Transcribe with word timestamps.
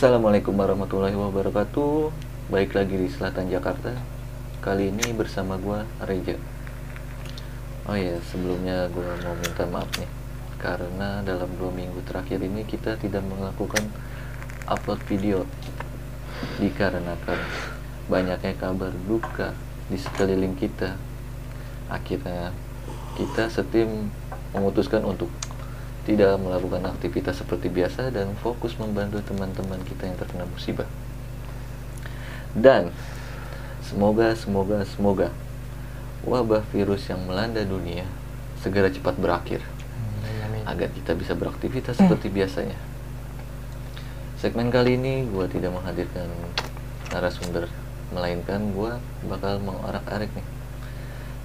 Assalamualaikum 0.00 0.56
warahmatullahi 0.56 1.12
wabarakatuh. 1.12 2.08
Baik 2.48 2.72
lagi 2.72 2.96
di 2.96 3.12
selatan 3.12 3.52
Jakarta. 3.52 3.92
Kali 4.64 4.88
ini 4.88 5.12
bersama 5.12 5.60
gua 5.60 5.84
Reja. 6.00 6.40
Oh 7.84 7.92
ya 7.92 8.16
sebelumnya 8.24 8.88
gua 8.96 9.12
mau 9.20 9.36
minta 9.36 9.68
maaf 9.68 9.92
nih. 10.00 10.08
Karena 10.56 11.20
dalam 11.20 11.52
dua 11.60 11.68
minggu 11.68 12.00
terakhir 12.08 12.40
ini 12.40 12.64
kita 12.64 12.96
tidak 12.96 13.20
melakukan 13.28 13.92
upload 14.72 15.04
video. 15.04 15.44
Dikarenakan 16.56 17.36
banyaknya 18.08 18.56
kabar 18.56 18.96
duka 19.04 19.52
di 19.92 20.00
sekeliling 20.00 20.56
kita. 20.56 20.96
Akhirnya 21.92 22.56
kita 23.20 23.52
setim 23.52 24.08
memutuskan 24.56 25.04
untuk 25.04 25.28
tidak 26.10 26.42
melakukan 26.42 26.82
aktivitas 26.90 27.38
seperti 27.38 27.70
biasa 27.70 28.10
dan 28.10 28.34
fokus 28.42 28.74
membantu 28.74 29.22
teman-teman 29.22 29.78
kita 29.86 30.10
yang 30.10 30.18
terkena 30.18 30.42
musibah. 30.50 30.90
Dan 32.50 32.90
semoga 33.86 34.34
semoga 34.34 34.82
semoga 34.82 35.30
wabah 36.26 36.66
virus 36.74 37.06
yang 37.06 37.22
melanda 37.30 37.62
dunia 37.62 38.02
segera 38.58 38.90
cepat 38.90 39.14
berakhir 39.22 39.62
agar 40.66 40.90
kita 40.90 41.14
bisa 41.14 41.38
beraktivitas 41.38 41.94
seperti 41.94 42.26
biasanya. 42.26 42.76
Segmen 44.42 44.74
kali 44.74 44.98
ini 44.98 45.30
gue 45.30 45.46
tidak 45.46 45.70
menghadirkan 45.70 46.26
narasumber, 47.14 47.70
melainkan 48.10 48.74
gue 48.74 48.98
bakal 49.30 49.62
mengorak-arik 49.62 50.34
nih 50.34 50.46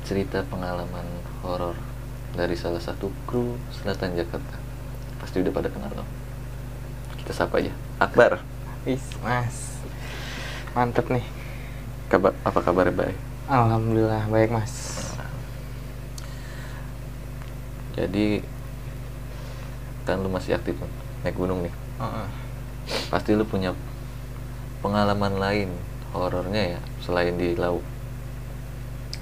cerita 0.05 0.41
pengalaman 0.49 1.05
horor 1.45 1.77
dari 2.35 2.53
salah 2.59 2.83
satu 2.83 3.09
kru 3.23 3.55
selatan 3.71 4.13
Jakarta. 4.19 4.64
Pasti 5.25 5.41
udah 5.41 5.49
pada 5.49 5.73
kenal 5.73 5.89
dong. 5.89 6.09
Kita 7.17 7.33
sapa 7.33 7.57
aja. 7.57 7.73
Akbar. 7.97 8.45
Wis, 8.85 9.01
Mas. 9.25 9.81
Mantep 10.77 11.09
nih. 11.09 11.25
Kabar 12.13 12.37
apa 12.45 12.61
kabar 12.61 12.93
baik? 12.93 13.17
Alhamdulillah 13.49 14.29
baik, 14.29 14.53
Mas. 14.53 15.01
Jadi 17.97 18.45
kan 20.05 20.21
lu 20.21 20.29
masih 20.29 20.53
aktif 20.53 20.77
kan? 20.77 20.91
naik 21.25 21.33
gunung 21.33 21.65
nih. 21.65 21.73
Heeh. 21.73 22.27
Pasti 23.09 23.33
lu 23.33 23.49
punya 23.49 23.73
pengalaman 24.85 25.41
lain 25.41 25.73
horornya 26.13 26.77
ya 26.77 26.79
selain 27.01 27.33
di 27.33 27.57
laut. 27.57 27.81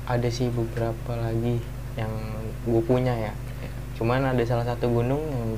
Ada 0.03 0.27
sih 0.27 0.51
beberapa 0.51 1.15
lagi 1.15 1.63
yang 1.95 2.11
gue 2.67 2.81
punya 2.83 3.15
ya. 3.15 3.31
Ya. 3.63 3.71
Cuman 3.95 4.27
ada 4.27 4.43
salah 4.43 4.67
satu 4.67 4.91
gunung 4.91 5.23
yang 5.31 5.55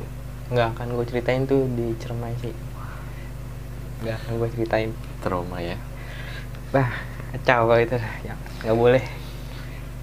nggak 0.53 0.77
akan 0.77 0.87
gue 0.93 1.05
ceritain 1.09 1.43
tuh 1.49 1.65
di 1.73 1.95
Cermai 1.97 2.33
sih. 2.41 2.53
Nggak 4.05 4.15
akan 4.21 4.31
gue 4.37 4.49
ceritain. 4.53 4.91
Trauma 5.21 5.57
ya. 5.61 5.77
Bah, 6.69 6.89
kacau 7.33 7.71
kalau 7.71 7.81
itu. 7.81 7.97
Ya, 8.25 8.33
nggak 8.65 8.77
boleh. 8.77 9.03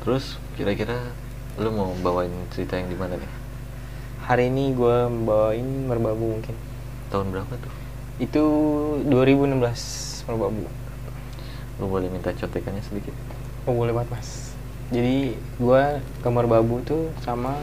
Terus 0.03 0.41
kira-kira 0.59 1.15
lu 1.61 1.71
mau 1.71 1.95
bawain 2.03 2.33
cerita 2.51 2.81
yang 2.81 2.91
di 2.91 2.99
mana 2.99 3.15
nih? 3.21 3.33
Hari 4.27 4.51
ini 4.51 4.75
gue 4.75 4.97
bawain 5.27 5.87
merbabu 5.87 6.39
mungkin. 6.39 6.55
Tahun 7.13 7.29
berapa 7.31 7.55
tuh? 7.59 7.75
Itu 8.19 8.45
2016 9.07 10.27
merbabu. 10.31 10.67
Lu 11.79 11.87
boleh 11.87 12.11
minta 12.11 12.31
contekannya 12.35 12.83
sedikit. 12.83 13.15
Oh 13.67 13.75
boleh 13.75 13.95
banget 13.95 14.19
mas. 14.19 14.53
Jadi 14.93 15.33
gue 15.39 15.83
ke 16.21 16.29
Merbabu 16.29 16.85
tuh 16.85 17.09
sama 17.25 17.57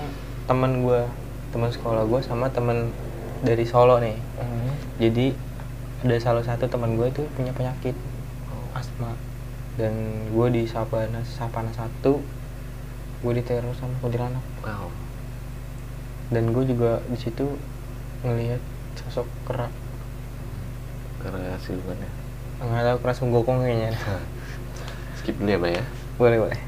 temen 0.49 0.81
gue, 0.81 1.05
teman 1.49 1.69
sekolah 1.69 2.03
gue 2.03 2.19
sama 2.19 2.47
temen 2.47 2.93
dari 3.39 3.63
Solo 3.63 3.97
nih. 3.97 4.15
Jadi 4.97 5.31
ada 5.99 6.17
salah 6.17 6.41
satu 6.41 6.65
teman 6.65 6.95
gue 6.95 7.07
itu 7.07 7.23
punya 7.33 7.51
penyakit 7.51 7.95
asma 8.71 9.11
dan 9.75 9.91
gue 10.29 10.47
di 10.49 10.63
Sabana 10.63 11.19
Sapana 11.23 11.67
satu 11.69 12.21
gue 13.19 13.33
diteror 13.33 13.73
sama 13.73 13.95
kuntilanak 13.99 14.43
Wow. 14.61 14.87
dan 16.29 16.51
gue 16.51 16.63
juga 16.63 17.03
di 17.05 17.17
situ 17.17 17.57
ngelihat 18.21 18.61
sosok 18.95 19.27
kerak 19.43 19.71
Karena 21.19 21.57
silumannya. 21.57 22.07
nggak 22.59 22.83
tahu 22.85 22.97
keras 23.01 23.19
menggokong 23.19 23.59
kayaknya 23.59 23.91
Skip 25.19 25.35
dulu 25.35 25.49
ya, 25.49 25.57
Pak 25.57 25.69
ya. 25.73 25.83
boleh 26.15 26.37
boleh 26.39 26.59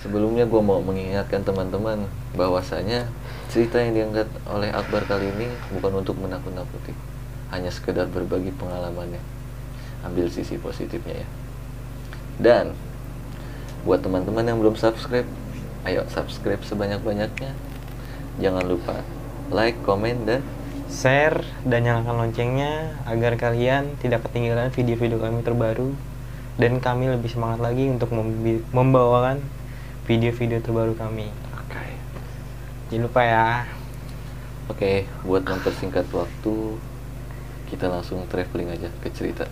Sebelumnya 0.00 0.48
gue 0.48 0.62
mau 0.64 0.80
mengingatkan 0.80 1.44
teman-teman 1.44 2.08
bahwasanya 2.32 3.04
cerita 3.52 3.76
yang 3.84 3.92
diangkat 3.92 4.32
oleh 4.48 4.72
Akbar 4.72 5.04
kali 5.04 5.28
ini 5.28 5.52
bukan 5.76 6.00
untuk 6.00 6.16
menakut-nakuti, 6.16 6.96
hanya 7.52 7.68
sekedar 7.68 8.08
berbagi 8.08 8.48
pengalamannya. 8.56 9.20
Ambil 10.00 10.32
sisi 10.32 10.56
positifnya 10.56 11.20
ya. 11.20 11.28
Dan 12.40 12.72
buat 13.84 14.00
teman-teman 14.00 14.48
yang 14.48 14.56
belum 14.56 14.80
subscribe, 14.80 15.28
ayo 15.84 16.08
subscribe 16.08 16.64
sebanyak-banyaknya. 16.64 17.52
Jangan 18.40 18.64
lupa 18.64 19.04
like, 19.52 19.76
komen, 19.84 20.24
dan 20.24 20.40
share 20.88 21.44
dan 21.62 21.84
nyalakan 21.84 22.24
loncengnya 22.24 22.98
agar 23.04 23.36
kalian 23.36 23.94
tidak 24.00 24.24
ketinggalan 24.26 24.72
video-video 24.72 25.20
kami 25.22 25.44
terbaru 25.44 25.92
dan 26.58 26.82
kami 26.82 27.12
lebih 27.12 27.30
semangat 27.30 27.62
lagi 27.62 27.86
untuk 27.86 28.10
membawakan 28.74 29.38
video-video 30.10 30.58
terbaru 30.58 30.98
kami. 30.98 31.30
Oke. 31.54 31.86
Jangan 32.90 33.06
lupa 33.06 33.22
ya. 33.22 33.62
Oke, 34.66 35.06
buat 35.22 35.46
mempersingkat 35.46 36.10
waktu, 36.10 36.54
kita 37.70 37.86
langsung 37.86 38.26
traveling 38.26 38.74
aja 38.74 38.90
ke 38.98 39.06
cerita 39.14 39.46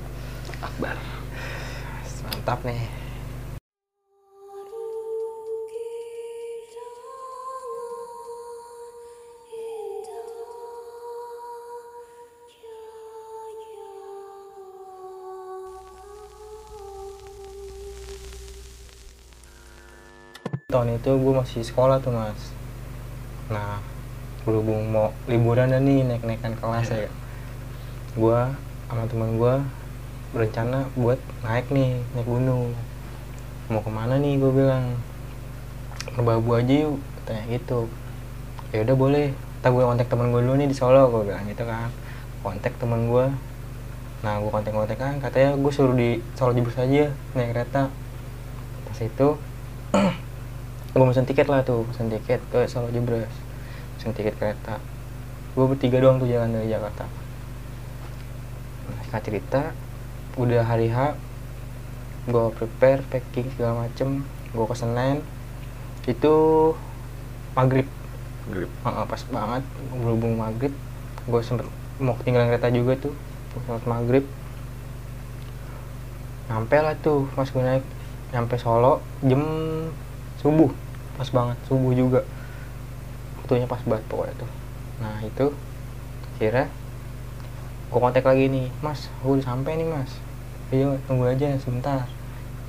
Akbar. 0.58 0.98
Mantap 2.26 2.66
nih. 2.66 2.97
Tahun 20.68 21.00
itu 21.00 21.16
gue 21.16 21.32
masih 21.32 21.64
sekolah 21.64 21.96
tuh 21.96 22.12
mas. 22.12 22.52
Nah, 23.48 23.80
berhubung 24.44 24.92
mau 24.92 25.16
liburan 25.24 25.72
dan 25.72 25.80
nih 25.80 26.04
naik-naikan 26.04 26.52
kelas 26.60 26.92
ya. 26.92 27.08
Gue 28.12 28.36
sama 28.84 29.08
teman 29.08 29.40
gue 29.40 29.64
berencana 30.36 30.84
buat 30.92 31.16
naik 31.40 31.72
nih 31.72 32.04
naik 32.12 32.28
gunung. 32.28 32.76
Mau 33.72 33.80
ke 33.80 33.88
mana 33.88 34.20
nih 34.20 34.36
gue 34.36 34.52
bilang. 34.52 35.00
Merbabu 36.20 36.60
aja 36.60 36.84
yuk 36.84 37.00
katanya 37.24 37.48
gitu. 37.48 37.88
Ya 38.68 38.84
udah 38.84 38.96
boleh. 39.00 39.32
Tak 39.64 39.72
gue 39.72 39.88
kontak 39.88 40.12
teman 40.12 40.36
gue 40.36 40.44
dulu 40.44 40.52
nih 40.52 40.68
di 40.68 40.76
Solo 40.76 41.08
gue 41.08 41.32
bilang 41.32 41.48
gitu 41.48 41.64
kan. 41.64 41.88
Kontak 42.44 42.76
teman 42.76 43.08
gue 43.08 43.32
nah 44.20 44.36
gue 44.36 44.52
kontak 44.52 44.76
kontak 44.76 45.00
kan 45.00 45.16
katanya 45.16 45.56
gue 45.56 45.72
suruh 45.72 45.96
di 45.96 46.20
Solo 46.36 46.52
Jebus 46.52 46.76
aja 46.76 47.08
naik 47.32 47.56
kereta. 47.56 47.88
Pas 48.84 49.00
itu 49.00 49.28
gue 50.88 51.04
pesen 51.04 51.28
tiket 51.28 51.46
lah 51.52 51.60
tuh 51.62 51.84
pesen 51.92 52.08
tiket 52.08 52.40
ke 52.48 52.64
Solo 52.64 52.88
Jebres. 52.88 53.32
Pesen 53.96 54.16
tiket 54.16 54.34
kereta. 54.40 54.80
Gue 55.52 55.68
bertiga 55.68 56.00
doang 56.00 56.22
tuh 56.22 56.28
jalan 56.30 56.54
dari 56.54 56.70
Jakarta. 56.70 57.04
Nah, 58.88 59.20
cerita 59.20 59.72
udah 60.38 60.62
hari 60.64 60.88
H 60.92 61.18
gue 62.28 62.46
prepare 62.56 63.00
packing 63.08 63.48
segala 63.56 63.88
macem 63.88 64.22
gue 64.52 64.64
ke 64.68 64.76
Senen 64.76 65.24
itu 66.08 66.34
maghrib. 67.52 67.88
Grip. 68.48 68.72
Heeh, 68.84 69.04
pas 69.04 69.22
banget 69.28 69.64
berhubung 69.92 70.40
maghrib 70.40 70.72
gue 71.28 71.40
sempet 71.44 71.68
mau 72.00 72.16
ketinggalan 72.16 72.48
kereta 72.48 72.72
juga 72.72 72.96
tuh 72.96 73.14
pas 73.68 73.84
maghrib. 73.84 74.24
Nyampe 76.48 76.76
lah 76.80 76.96
tuh 76.96 77.28
pas 77.36 77.44
gue 77.44 77.60
naik 77.60 77.84
nyampe 78.32 78.56
Solo 78.56 79.04
jam 79.20 79.42
subuh. 80.38 80.70
Pas 81.18 81.28
banget. 81.28 81.56
Subuh 81.66 81.92
juga. 81.92 82.22
Waktunya 83.42 83.66
pas 83.66 83.82
banget 83.82 84.04
pokoknya 84.06 84.34
tuh. 84.38 84.50
Nah 85.02 85.18
itu 85.22 85.46
kira 86.38 86.70
gue 87.88 87.98
kontak 87.98 88.22
lagi 88.22 88.52
nih 88.52 88.68
mas 88.84 89.08
aku 89.18 89.38
udah 89.38 89.44
sampai 89.48 89.80
nih 89.80 89.88
mas. 89.88 90.12
Ayo 90.70 91.00
tunggu 91.08 91.26
aja 91.26 91.56
sebentar. 91.58 92.06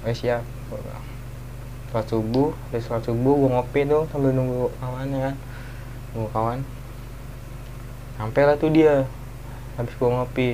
Oh 0.01 0.13
siap 0.15 0.41
Gua 0.71 0.79
bilang. 0.79 1.05
sholat 1.89 2.05
subuh 2.05 2.49
dari 2.69 2.81
sholat 2.85 3.03
subuh 3.03 3.33
gue 3.33 3.49
ngopi 3.49 3.81
tuh 3.85 4.05
sambil 4.09 4.31
nunggu 4.33 4.71
kawannya 4.79 5.19
kan. 5.19 5.35
Nunggu 6.15 6.29
kawan. 6.31 6.59
Sampai 8.17 8.41
lah 8.47 8.55
tuh 8.57 8.69
dia. 8.71 9.05
Habis 9.75 9.93
gue 9.93 10.09
ngopi 10.09 10.47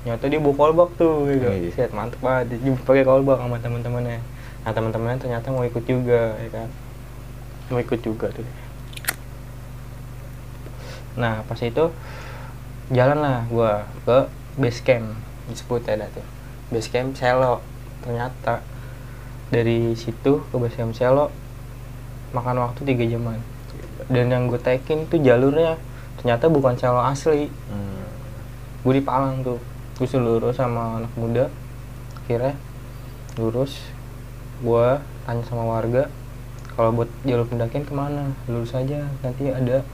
nyata 0.00 0.32
dia 0.32 0.40
bawa 0.40 0.54
kolbak 0.56 0.90
tuh 0.96 1.28
gitu. 1.28 1.48
Iya. 1.48 1.70
Set, 1.72 1.90
mantep 1.96 2.20
banget. 2.20 2.60
Dia 2.60 2.72
pakai 2.84 3.04
kolbak 3.04 3.40
sama 3.40 3.56
teman-temannya 3.58 4.20
nah 4.60 4.76
teman-temannya 4.76 5.18
ternyata 5.24 5.48
mau 5.48 5.64
ikut 5.64 5.84
juga 5.88 6.36
ya 6.36 6.48
kan? 6.52 6.68
Mau 7.72 7.80
ikut 7.80 8.00
juga 8.04 8.28
tuh. 8.28 8.44
Nah 11.16 11.42
pas 11.48 11.58
itu 11.62 11.90
jalan 12.90 13.18
lah 13.22 13.46
gue 13.46 13.72
ke 14.04 14.18
base 14.58 14.80
camp 14.82 15.14
disebut 15.48 15.86
ya 15.86 16.00
dah 16.00 16.10
tuh. 16.10 16.26
Base 16.70 16.90
camp 16.90 17.14
Selo 17.16 17.62
ternyata 18.02 18.62
dari 19.50 19.94
situ 19.98 20.42
ke 20.50 20.56
base 20.58 20.76
camp 20.78 20.92
Selo 20.94 21.32
makan 22.30 22.62
waktu 22.62 22.86
tiga 22.86 23.04
jaman. 23.06 23.38
Dan 24.10 24.30
yang 24.30 24.50
gue 24.50 24.58
taikin 24.58 25.06
tuh 25.06 25.22
jalurnya 25.22 25.78
ternyata 26.18 26.50
bukan 26.50 26.74
Selo 26.78 27.00
asli. 27.02 27.48
Hmm. 27.70 28.06
gue 28.80 28.94
di 28.96 29.04
Palang 29.04 29.44
tuh. 29.44 29.60
Gue 30.00 30.08
lurus 30.16 30.56
sama 30.56 31.02
anak 31.02 31.12
muda. 31.14 31.52
Akhirnya 32.24 32.56
lurus 33.38 33.76
gue 34.60 34.86
tanya 35.24 35.44
sama 35.48 35.64
warga 35.64 36.12
kalau 36.76 36.96
buat 36.96 37.10
jalur 37.28 37.44
pendakian 37.44 37.84
ke 37.84 37.92
mana? 37.92 38.32
Lurus 38.48 38.72
aja 38.72 39.04
nanti 39.20 39.52
ada 39.52 39.84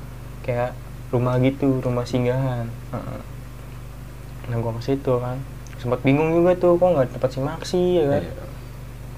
kayak 0.47 0.71
rumah 1.11 1.39
gitu 1.43 1.83
rumah 1.83 2.07
singgahan. 2.07 2.71
Nah 4.47 4.57
gue 4.57 4.73
ke 4.79 4.83
situ 4.83 5.13
kan. 5.19 5.39
Sempat 5.83 6.07
bingung 6.07 6.31
juga 6.31 6.55
tuh 6.55 6.79
kok 6.79 6.87
nggak 6.87 7.19
dapat 7.19 7.31
simaksi 7.35 8.03
ya 8.03 8.05
kan? 8.07 8.23
Iya. 8.23 8.45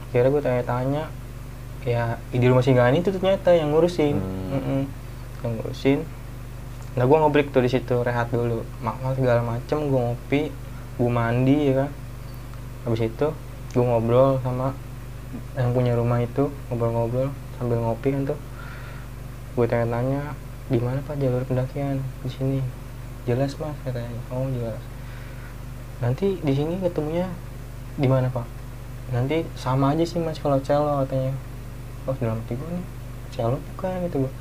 akhirnya 0.09 0.31
gue 0.33 0.43
tanya-tanya 0.43 1.03
ya 1.85 2.17
di 2.33 2.47
rumah 2.49 2.65
singgahan 2.65 2.97
itu 2.97 3.13
ternyata 3.13 3.53
yang 3.53 3.77
ngurusin. 3.77 4.17
Hmm. 4.17 4.85
Yang 5.45 5.53
ngurusin. 5.61 5.99
Nah 6.97 7.05
gue 7.05 7.17
ngobrik 7.21 7.53
tuh 7.53 7.61
di 7.61 7.69
situ 7.69 8.01
rehat 8.01 8.33
dulu. 8.33 8.65
Makan 8.81 9.13
segala 9.13 9.45
macem 9.45 9.93
gue 9.93 10.01
ngopi 10.01 10.43
gue 10.97 11.11
mandi 11.13 11.69
ya 11.69 11.85
kan. 11.85 11.91
Habis 12.89 13.13
itu 13.13 13.29
gue 13.77 13.85
ngobrol 13.85 14.41
sama 14.41 14.73
yang 15.57 15.73
punya 15.77 15.93
rumah 15.95 16.23
itu 16.23 16.49
ngobrol-ngobrol 16.69 17.31
sambil 17.57 17.79
ngopi 17.83 18.15
kan 18.15 18.23
tuh. 18.29 18.39
Gue 19.57 19.67
tanya-tanya 19.67 20.37
di 20.69 20.79
mana 20.79 21.01
pak 21.03 21.17
jalur 21.19 21.43
pendakian 21.45 22.01
di 22.23 22.31
sini? 22.31 22.61
Jelas 23.25 23.57
mas 23.61 23.77
katanya. 23.85 24.21
Oh 24.31 24.49
jelas. 24.49 24.81
Nanti 25.99 26.39
di 26.41 26.53
sini 26.55 26.79
ketemunya 26.81 27.29
di 27.99 28.07
mana 28.07 28.31
pak? 28.31 28.47
Nanti 29.11 29.45
sama 29.59 29.97
aja 29.97 30.05
sih 30.05 30.21
mas 30.21 30.41
kalau 30.41 30.61
celo 30.61 31.05
katanya. 31.05 31.35
Oh 32.09 32.17
dalam 32.17 32.41
gue 32.49 32.57
nih 32.57 32.87
celo 33.39 33.61
bukan 33.77 34.09
gitu 34.09 34.17
gue 34.27 34.33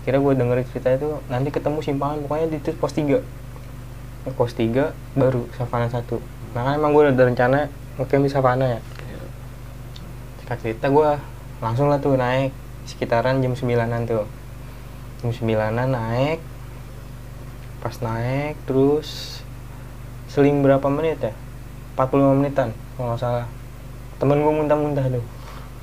akhirnya 0.00 0.20
gue 0.24 0.32
dengerin 0.40 0.66
cerita 0.72 0.88
itu 0.96 1.08
nanti 1.28 1.48
ketemu 1.52 1.78
simpangan 1.84 2.16
pokoknya 2.24 2.46
di 2.48 2.56
itu 2.64 2.70
pos 2.80 2.96
3 2.96 3.20
pos 4.32 4.52
3 4.56 4.94
baru 5.18 5.44
savana 5.52 5.92
1 5.92 6.00
nah 6.56 6.72
emang 6.72 6.96
gue 6.96 7.12
udah 7.12 7.26
rencana 7.28 7.68
ngecamp 8.00 8.24
di 8.24 8.30
savana 8.32 8.66
ya. 8.78 8.80
Singkat 10.48 10.64
cerita 10.64 10.88
gue 10.88 11.10
langsung 11.60 11.92
lah 11.92 12.00
tuh 12.00 12.16
naik 12.16 12.56
sekitaran 12.88 13.44
jam 13.44 13.52
9an 13.52 14.08
tuh. 14.08 14.24
Jam 15.20 15.28
9an 15.28 15.92
naik 15.92 16.40
pas 17.84 17.92
naik 18.00 18.56
terus 18.64 19.44
seling 20.32 20.64
berapa 20.64 20.88
menit 20.88 21.20
ya? 21.20 21.36
45 22.00 22.40
menitan 22.40 22.72
kalau 22.96 23.12
nggak 23.12 23.20
salah. 23.20 23.46
Temen 24.16 24.40
gue 24.40 24.52
muntah-muntah 24.64 25.04
tuh. 25.20 25.24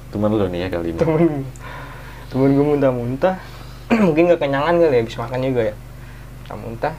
Temen 0.10 0.34
lu 0.34 0.50
nih 0.50 0.66
ya 0.66 0.68
kali 0.74 0.90
ini. 0.90 0.98
temen 0.98 1.46
temen 2.34 2.50
gue 2.58 2.66
muntah-muntah. 2.66 3.38
Mungkin 4.10 4.34
gak 4.34 4.50
kenyangan 4.50 4.82
kali 4.82 4.98
ya 4.98 5.02
habis 5.06 5.18
makan 5.22 5.46
juga 5.46 5.62
ya. 5.70 5.76
Muntah. 6.58 6.98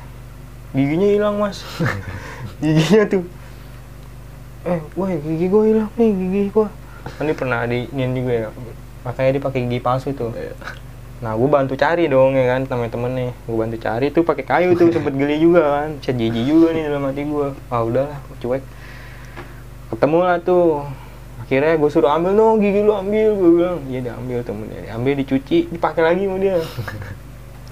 Giginya 0.70 1.08
hilang 1.18 1.42
mas. 1.42 1.66
Giginya 2.62 3.10
tuh. 3.10 3.26
Eh 4.70 4.78
woi 4.94 5.18
gigi 5.18 5.50
gue 5.50 5.62
hilang 5.74 5.90
nih 5.98 6.14
gigi 6.14 6.42
gue 6.54 6.85
kan 7.14 7.24
dia 7.26 7.36
pernah 7.38 7.62
di 7.64 7.86
ini 7.94 8.14
juga 8.14 8.32
ya 8.34 8.48
makanya 9.06 9.38
dia 9.38 9.42
pakai 9.42 9.60
gigi 9.70 9.78
palsu 9.78 10.10
tuh. 10.10 10.34
Iya. 10.34 10.54
nah 11.16 11.32
gue 11.32 11.48
bantu 11.48 11.80
cari 11.80 12.12
dong 12.12 12.36
ya 12.36 12.44
kan 12.58 12.66
temen 12.66 12.90
temennya. 12.90 13.32
Gue 13.46 13.56
bantu 13.56 13.76
cari 13.80 14.12
tuh 14.12 14.26
pakai 14.26 14.44
kayu 14.44 14.68
tuh 14.76 14.90
sempet 14.90 15.14
geli 15.14 15.38
juga 15.40 15.62
kan. 15.62 15.88
Bisa 16.02 16.12
jijik 16.12 16.44
juga 16.44 16.74
nih 16.74 16.90
dalam 16.90 17.06
hati 17.06 17.22
gue 17.24 17.48
ah 17.70 17.82
udahlah 17.86 18.18
cuek. 18.42 18.62
Ketemu 19.94 20.18
lah 20.20 20.36
tuh. 20.42 20.84
Akhirnya 21.46 21.78
gue 21.78 21.90
suruh 21.94 22.10
ambil 22.10 22.34
dong 22.34 22.58
gigi 22.58 22.82
lu 22.82 22.92
ambil 22.92 23.28
gue 23.38 23.50
bilang. 23.54 23.78
Iya 23.86 24.00
diambil 24.12 24.38
temennya 24.42 24.80
diambil 24.90 25.12
dicuci 25.22 25.58
dipakai 25.70 26.02
lagi 26.02 26.22
sama 26.26 26.36
dia. 26.42 26.58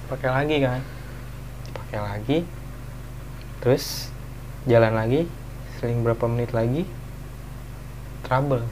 Pakai 0.09 0.29
lagi 0.31 0.55
kan. 0.63 0.79
Pakai 1.75 1.99
lagi. 2.01 2.37
Terus 3.59 4.09
jalan 4.65 4.95
lagi 4.97 5.29
seling 5.77 6.01
berapa 6.01 6.25
menit 6.25 6.49
lagi 6.55 6.87
trouble 8.25 8.65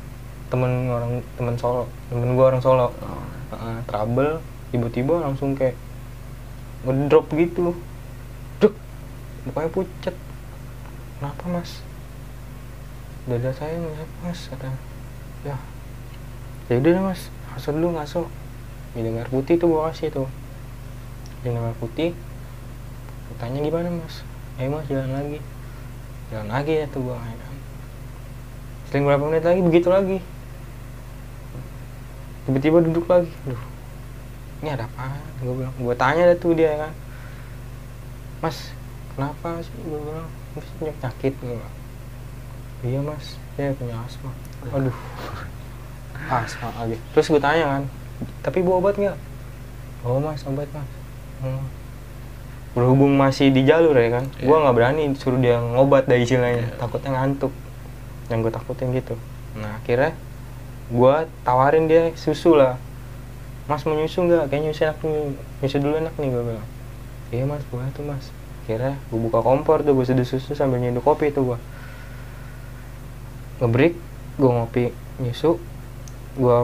temen 0.54 0.86
orang 0.86 1.18
temen 1.34 1.58
Solo 1.58 1.90
temen 2.14 2.38
gue 2.38 2.46
orang 2.46 2.62
Solo. 2.62 2.94
Oh. 3.02 3.26
Heeh, 3.58 3.78
trouble 3.90 4.38
tiba-tiba 4.70 5.18
langsung 5.18 5.58
kayak 5.58 5.74
ngedrop 6.86 7.26
gitu. 7.34 7.74
Duk 8.62 8.78
mukanya 9.50 9.70
pucet. 9.74 10.14
Kenapa 11.18 11.44
mas? 11.50 11.82
Dada 13.26 13.50
saya 13.50 13.82
nggak 13.82 14.10
mas 14.22 14.40
kata 14.54 14.70
ya 15.44 15.58
ya 16.72 16.80
udah 16.80 17.12
mas 17.12 17.28
ngaso 17.52 17.70
dulu 17.76 17.88
ngaso 18.00 18.22
minum 18.96 19.20
air 19.20 19.28
putih 19.34 19.58
tuh 19.58 19.74
gua 19.74 19.90
kasih 19.90 20.14
tuh. 20.14 20.30
Minum 21.42 21.66
air 21.66 21.78
putih 21.82 22.14
tanya 23.42 23.58
gimana 23.58 23.90
mas? 23.90 24.22
Ayo 24.62 24.70
mas 24.70 24.86
jalan 24.86 25.18
lagi. 25.18 25.42
Jalan 26.30 26.48
lagi 26.54 26.74
ya 26.78 26.86
tuh 26.94 27.02
gua 27.02 27.18
seling 28.94 29.10
berapa 29.10 29.26
menit 29.26 29.42
lagi? 29.42 29.66
Begitu 29.66 29.90
lagi 29.90 30.22
tiba-tiba 32.44 32.78
duduk 32.82 33.06
lagi. 33.06 33.32
Duh, 33.44 33.62
ini 34.60 34.70
ada 34.70 34.86
apa 34.86 35.16
gue 35.40 35.54
bilang 35.54 35.74
gue 35.74 35.96
tanya 35.96 36.24
deh 36.28 36.38
tuh 36.38 36.52
dia 36.52 36.72
kan. 36.78 36.92
Mas 38.40 38.72
kenapa 39.14 39.60
sih? 39.60 39.74
Gue 39.82 40.00
bilang 40.00 40.28
mas 40.54 40.68
punya 40.76 40.94
penyakit. 40.98 41.34
Gue 41.40 41.56
bilang 41.56 41.76
iya 42.84 43.00
mas. 43.00 43.26
Saya 43.56 43.72
punya 43.74 43.96
asma. 44.02 44.32
Aduh. 44.72 44.98
Asma 46.24 46.72
lagi. 46.80 46.96
Terus 47.12 47.28
gue 47.28 47.42
tanya 47.42 47.66
kan 47.68 47.84
tapi 48.40 48.64
bawa 48.64 48.80
obat 48.80 48.96
nggak? 48.96 49.18
Oh 50.04 50.20
mas 50.20 50.44
obat 50.44 50.68
mas. 50.72 50.88
Hmm. 51.44 51.64
berhubung 52.74 53.14
masih 53.14 53.54
di 53.54 53.62
jalur 53.64 53.94
ya 53.94 54.18
kan. 54.18 54.26
Gue 54.40 54.50
Iya. 54.50 54.62
nggak 54.66 54.76
berani 54.76 55.04
suruh 55.14 55.38
dia 55.38 55.62
ngobat 55.62 56.08
dari 56.08 56.26
istilahnya. 56.26 56.66
Iya. 56.66 56.80
takutnya 56.80 57.12
ngantuk. 57.14 57.54
Yang 58.32 58.40
gue 58.40 58.52
takutin 58.52 58.88
gitu. 58.96 59.16
Nah 59.54 59.78
akhirnya 59.78 60.18
gue 60.94 61.16
tawarin 61.42 61.90
dia 61.90 62.14
susu 62.14 62.54
lah. 62.54 62.78
Mas 63.66 63.82
mau 63.90 63.98
nyusu 63.98 64.22
nggak? 64.30 64.54
Kayaknya 64.54 64.70
nyusu 64.70 64.82
enak 64.86 65.00
nih. 65.02 65.26
Nyusu 65.66 65.78
dulu 65.82 65.94
enak 65.98 66.16
nih 66.22 66.30
gue 66.30 66.44
bilang. 66.46 66.68
Iya 67.34 67.44
mas 67.50 67.66
boleh 67.74 67.90
tuh 67.98 68.06
mas. 68.06 68.30
Akhirnya 68.64 68.94
gue 69.10 69.20
buka 69.20 69.42
kompor 69.42 69.82
tuh 69.82 69.98
gue 69.98 70.06
seduh 70.06 70.28
susu 70.28 70.54
sambil 70.54 70.78
nyeduh 70.78 71.02
kopi 71.02 71.34
tuh 71.34 71.44
gue 71.54 71.60
ngebreak 73.62 73.96
gue 74.38 74.50
ngopi 74.50 74.84
nyusu 75.18 75.58
gue 76.38 76.58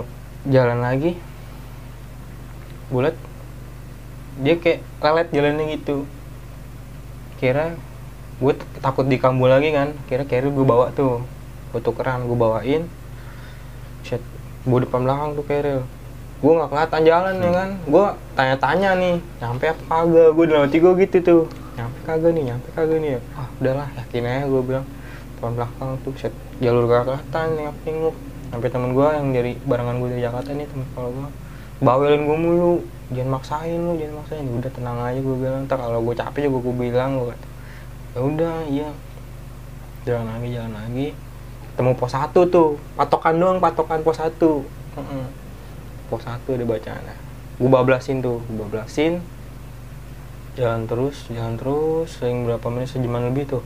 jalan 0.45 0.79
lagi. 0.85 1.17
Bulat 2.93 3.17
dia 4.45 4.61
kayak 4.61 4.85
lelet 5.01 5.27
jalannya 5.33 5.65
gitu. 5.73 6.05
Kira 7.41 7.73
gue 8.37 8.53
takut 8.77 9.09
dikambu 9.09 9.49
lagi 9.49 9.73
kan. 9.73 9.97
Kira 10.05 10.29
kira 10.29 10.53
gue 10.53 10.65
bawa 10.67 10.93
tuh. 10.93 11.25
Gue 11.73 11.81
tukeran 11.81 12.29
gue 12.29 12.37
bawain 12.37 12.85
Gue 14.69 14.79
depan 14.85 15.01
belakang 15.01 15.33
tuh 15.33 15.45
keril. 15.49 15.81
Gue 16.39 16.51
nggak 16.55 16.69
kelihatan 16.69 17.01
jalan 17.03 17.33
ya 17.41 17.51
kan? 17.51 17.69
Gue 17.89 18.05
tanya-tanya 18.37 18.89
nih 19.01 19.15
nyampe 19.41 19.65
apa 19.73 19.83
kagak? 19.89 20.29
Gue 20.37 20.45
dalam 20.45 20.63
hati 20.69 20.77
gue 20.77 20.93
gitu 21.03 21.17
tuh. 21.25 21.43
Nyampe 21.73 21.99
kagak 22.05 22.31
nih 22.37 22.43
nyampe 22.53 22.67
kagak 22.77 22.99
nih. 23.01 23.09
Ya 23.17 23.21
ah 23.33 23.47
udahlah 23.57 23.87
yakin 23.97 24.23
aja 24.29 24.45
gue 24.45 24.61
bilang. 24.61 24.85
Depan 25.35 25.51
belakang 25.57 25.89
tuh 26.05 26.13
set 26.21 26.33
jalur 26.61 26.85
gak 26.85 27.07
kelihatan 27.07 27.47
nengok 27.55 27.77
nengok 27.87 28.15
sampai 28.49 28.69
temen 28.69 28.91
gue 28.91 29.07
yang 29.07 29.27
dari 29.31 29.53
barengan 29.63 29.95
gue 30.03 30.09
dari 30.11 30.21
Jakarta 30.27 30.49
nih 30.51 30.67
temen 30.67 30.87
kalau 30.91 31.09
gue 31.15 31.29
bawelin 31.79 32.23
gue 32.27 32.37
mulu 32.37 32.73
jangan 33.15 33.29
maksain 33.39 33.79
lu 33.81 33.93
jangan 33.97 34.15
maksain. 34.21 34.45
Udah 34.45 34.71
tenang 34.71 34.97
aja 35.01 35.19
gue 35.19 35.35
bilang. 35.35 35.65
Ntar 35.65 35.81
kalau 35.81 35.99
gue 36.05 36.13
capek 36.13 36.45
juga 36.45 36.59
gue 36.61 36.75
bilang 36.77 37.11
gue 37.25 37.35
ya 38.13 38.19
udah 38.21 38.55
iya. 38.69 38.89
Jalan 40.07 40.29
lagi 40.29 40.47
jalan 40.55 40.73
lagi 40.77 41.07
ketemu 41.79 41.95
pos 41.95 42.11
satu 42.11 42.43
tuh. 42.51 42.69
Patokan 42.99 43.39
doang 43.39 43.63
patokan 43.63 44.03
pos 44.03 44.19
satu. 44.19 44.67
Pos 46.11 46.19
satu 46.27 46.59
ada 46.59 46.67
bacaan. 46.67 47.15
Gue 47.55 47.71
bablasin 47.71 48.19
tuh 48.19 48.43
gue 48.51 48.67
bablasin. 48.67 49.23
Jalan 50.59 50.91
terus 50.91 51.31
jalan 51.31 51.55
terus 51.55 52.19
sering 52.19 52.43
berapa 52.43 52.67
menit 52.67 52.91
sejaman 52.91 53.31
lebih 53.31 53.47
tuh. 53.47 53.63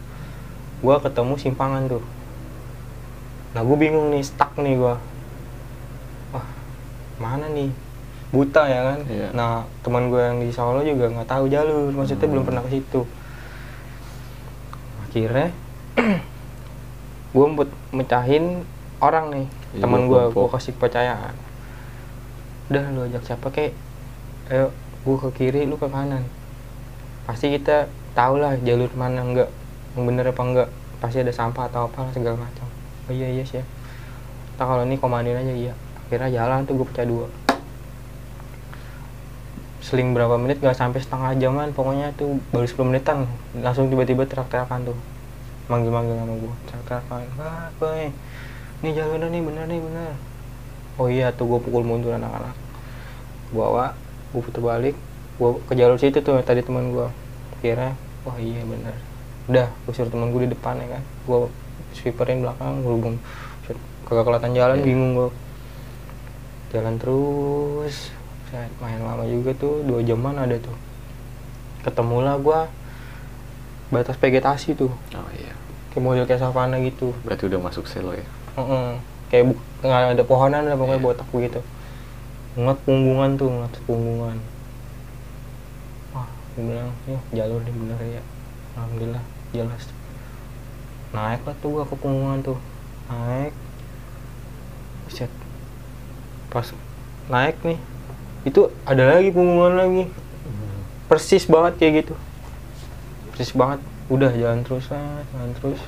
Gue 0.86 0.94
ketemu 1.02 1.42
simpangan 1.42 1.90
tuh. 1.90 2.06
Nah 3.58 3.66
gue 3.66 3.78
bingung 3.82 4.14
nih 4.14 4.22
stuck 4.22 4.54
nih 4.62 4.78
gue 4.78 4.94
wah 6.38 6.48
mana 7.18 7.50
nih? 7.50 7.74
Buta 8.30 8.70
ya 8.70 8.94
kan? 8.94 9.00
Iya. 9.10 9.34
nah 9.34 9.66
teman 9.82 10.14
gue 10.14 10.22
yang 10.22 10.38
di 10.38 10.54
Solo 10.54 10.86
juga 10.86 11.10
nggak 11.10 11.26
tahu 11.34 11.50
jalur. 11.50 11.90
Maksudnya 11.90 12.30
Hmm. 12.30 12.34
belum 12.38 12.46
pernah 12.46 12.62
ke 12.62 12.78
situ. 12.78 13.10
Akhirnya 15.02 15.50
gue 17.34 17.46
mecahin 17.92 18.62
orang 19.02 19.34
nih 19.34 19.48
Iya, 19.74 19.90
teman 19.90 20.06
gue 20.06 20.22
gue 20.30 20.48
kasih 20.54 20.72
kepercayaan. 20.78 21.34
Udah 22.70 22.84
lu 22.94 23.10
ajak 23.10 23.26
siapa 23.26 23.50
kek? 23.50 23.74
Ayo 24.54 24.70
gue 25.02 25.18
ke 25.18 25.30
kiri 25.34 25.66
lu 25.66 25.82
ke 25.82 25.90
kanan. 25.90 26.22
Pasti 27.26 27.50
kita 27.50 27.90
tahu 28.14 28.38
lah 28.38 28.54
jalur 28.62 28.94
mana 28.94 29.26
enggak 29.26 29.50
yang 29.98 30.06
bener 30.06 30.30
apa 30.30 30.42
enggak. 30.46 30.70
Pasti 31.02 31.26
ada 31.26 31.34
sampah 31.34 31.66
atau 31.74 31.90
apa 31.90 32.14
segala 32.14 32.38
macam. 32.38 32.70
Oh 33.10 33.12
iya 33.12 33.28
iya 33.28 33.44
sih 33.44 33.60
ya 33.60 33.66
Ntar 34.56 34.70
kalau 34.70 34.86
ini 34.86 35.02
komandoin 35.02 35.42
aja 35.42 35.54
iya. 35.58 35.74
Akhirnya 36.06 36.30
jalan 36.30 36.70
tuh 36.70 36.78
gue 36.78 36.86
pecah 36.94 37.10
dua. 37.10 37.26
Seling 39.82 40.14
berapa 40.14 40.38
menit 40.38 40.62
gak 40.62 40.78
sampai 40.78 41.02
setengah 41.02 41.34
jaman 41.42 41.74
pokoknya 41.74 42.14
tuh 42.14 42.38
baru 42.54 42.70
10 42.70 42.94
menitan. 42.94 43.26
Langsung 43.58 43.90
tiba-tiba 43.90 44.30
teriak-teriakan 44.30 44.94
tuh 44.94 44.98
manggil-manggil 45.72 46.16
sama 46.20 46.34
gue 46.36 46.54
teriak-teriakan 46.68 47.20
wah 47.40 47.68
boy 47.80 48.04
ini 48.84 48.90
jalurnya 48.92 49.28
nih 49.32 49.42
bener 49.42 49.66
nih 49.72 49.80
bener 49.80 50.14
oh 51.00 51.08
iya 51.10 51.34
tuh 51.34 51.50
gue 51.50 51.58
pukul 51.58 51.82
mundur 51.82 52.14
anak-anak. 52.14 52.54
Bawa 53.50 53.98
gue 54.30 54.42
putar 54.46 54.62
balik. 54.62 54.94
Gue 55.42 55.58
ke 55.66 55.74
jalur 55.74 55.98
situ 55.98 56.22
tuh 56.22 56.38
tadi 56.46 56.62
teman 56.62 56.94
gue 56.94 57.10
kira 57.66 57.98
wah 58.22 58.38
iya 58.38 58.62
bener. 58.62 58.94
Udah 59.50 59.68
gue 59.74 59.94
suruh 59.94 60.14
temen 60.14 60.30
gue 60.30 60.46
di 60.46 60.54
depan 60.54 60.78
ya 60.78 60.88
kan? 60.94 61.04
Gue 61.26 61.50
sweeperin 61.98 62.46
belakang 62.46 62.86
berhubung 62.86 63.18
kagak 64.06 64.26
kelihatan 64.28 64.54
jalan 64.54 64.78
Iya. 64.82 64.86
bingung 64.86 65.12
gue 65.18 65.30
jalan 66.78 66.96
terus. 67.02 68.14
Set, 68.54 68.70
main 68.78 69.02
lama 69.02 69.26
juga 69.26 69.50
tuh 69.58 69.82
dua 69.82 70.06
jaman 70.06 70.38
ada 70.38 70.62
tuh. 70.62 70.78
Ketemulah 71.82 72.38
gue 72.38 72.60
batas 73.90 74.18
vegetasi 74.22 74.78
tuh. 74.78 74.94
Oh 75.18 75.30
iya 75.34 75.53
kayak 75.94 76.04
model 76.04 76.26
kayak 76.26 76.42
savana 76.42 76.82
gitu. 76.82 77.14
Berarti 77.22 77.46
udah 77.46 77.60
masuk 77.62 77.86
selo 77.86 78.12
ya? 78.12 78.26
Heeh. 78.54 78.88
kayak 79.30 79.50
bu- 79.50 79.62
nggak 79.82 80.14
ada 80.14 80.24
pohonan 80.24 80.62
lah 80.64 80.78
pokoknya 80.78 80.98
Iya. 80.98 81.06
botak 81.10 81.28
begitu 81.30 81.60
ngeliat 82.54 82.80
punggungan 82.86 83.30
tuh 83.34 83.50
ngeliat 83.50 83.74
punggungan 83.84 84.38
wah 86.14 86.30
gue 86.54 86.62
bilang 86.62 86.90
ya 87.04 87.18
jalur 87.34 87.62
nih 87.62 87.74
bener 87.74 88.00
ya. 88.12 88.22
Alhamdulillah 88.78 89.24
jelas. 89.50 89.90
Naik 91.10 91.42
lah 91.42 91.56
tuh 91.58 91.70
gua 91.72 91.84
ke 91.86 91.94
punggungan 91.94 92.42
tuh. 92.42 92.58
Naik. 93.06 93.54
Buset. 95.06 95.30
pas 96.48 96.70
naik 97.26 97.58
nih 97.66 97.82
itu 98.46 98.62
ada 98.86 99.18
lagi 99.18 99.34
punggungan 99.34 99.74
lagi. 99.74 100.04
Persis 101.10 101.50
banget 101.50 101.74
kayak 101.78 101.94
gitu. 102.06 102.14
Persis 103.34 103.50
banget 103.50 103.82
udah 104.14 104.30
jalan 104.38 104.62
terus 104.62 104.86
lah 104.94 105.26
jalan 105.34 105.52
terus 105.58 105.82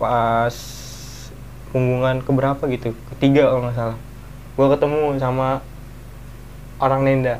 pas 0.00 0.56
punggungan 1.70 2.24
keberapa 2.24 2.62
gitu 2.72 2.96
ketiga 3.16 3.52
kalau 3.52 3.60
nggak 3.68 3.76
salah 3.76 3.98
gua 4.56 4.66
ketemu 4.72 5.00
sama 5.20 5.48
orang 6.80 7.00
Nenda 7.04 7.36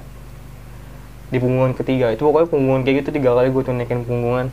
di 1.31 1.39
punggungan 1.41 1.73
ketiga 1.73 2.13
itu 2.13 2.23
pokoknya 2.27 2.49
punggungan 2.53 2.83
kayak 2.85 2.97
gitu 3.07 3.09
tiga 3.17 3.33
kali 3.39 3.49
gue 3.55 3.63
tuh 3.63 3.73
naikin 3.73 4.03
punggungan 4.03 4.51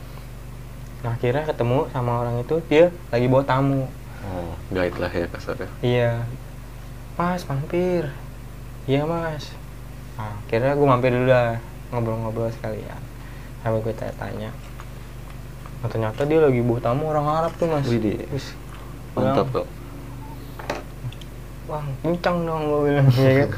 nah 1.01 1.13
akhirnya 1.13 1.45
ketemu 1.45 1.89
sama 1.89 2.21
orang 2.21 2.41
itu 2.41 2.55
dia 2.69 2.93
lagi 3.09 3.25
bawa 3.25 3.43
tamu 3.45 3.89
oh 4.25 4.53
guide 4.69 4.97
lah 4.97 5.11
ya 5.11 5.25
kasarnya 5.29 5.69
Iya. 5.81 6.13
Mas, 7.17 7.41
mampir. 7.49 8.13
Iya, 8.85 9.01
Mas. 9.09 9.49
Nah, 10.21 10.37
akhirnya 10.45 10.77
gue 10.77 10.85
mampir 10.85 11.09
dulu 11.09 11.25
dah. 11.25 11.57
Ngobrol-ngobrol 11.89 12.53
sekalian. 12.53 13.01
Sampai 13.65 13.81
gue 13.81 13.93
tanya-tanya. 13.97 14.53
Nah, 15.87 15.95
ternyata 15.95 16.27
dia 16.27 16.43
lagi 16.43 16.59
bawa 16.59 16.83
tamu 16.83 17.07
orang 17.07 17.23
Arab 17.31 17.55
tuh, 17.55 17.71
Mas. 17.71 17.87
Widih. 17.87 18.27
Wis. 18.27 18.51
mantap 19.15 19.47
kok 19.55 19.65
Wah, 21.71 21.79
kencang 22.03 22.43
dong 22.43 22.61
gue 22.67 22.79
bilang. 22.91 23.07
ya 23.15 23.31
kan? 23.47 23.49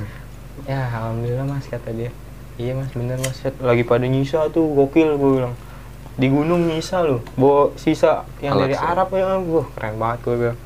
Ya, 0.69 0.79
Alhamdulillah, 0.93 1.45
Mas, 1.49 1.65
kata 1.65 1.89
dia. 1.89 2.13
Iya, 2.61 2.77
Mas, 2.77 2.93
bener, 2.93 3.17
Mas. 3.17 3.41
Lagi 3.57 3.81
pada 3.81 4.05
nyisa 4.05 4.45
tuh, 4.53 4.69
gokil, 4.77 5.17
gue 5.17 5.31
bilang. 5.41 5.57
Di 6.21 6.29
gunung 6.29 6.69
nyisa 6.69 7.01
loh. 7.01 7.25
Bawa 7.33 7.73
sisa 7.81 8.29
yang 8.45 8.61
dari 8.61 8.77
Al-Aqsa. 8.77 8.93
Arab 8.93 9.09
ya. 9.17 9.25
Wah, 9.41 9.67
keren 9.73 9.97
banget 9.97 10.19
gue 10.21 10.35
bilang 10.37 10.59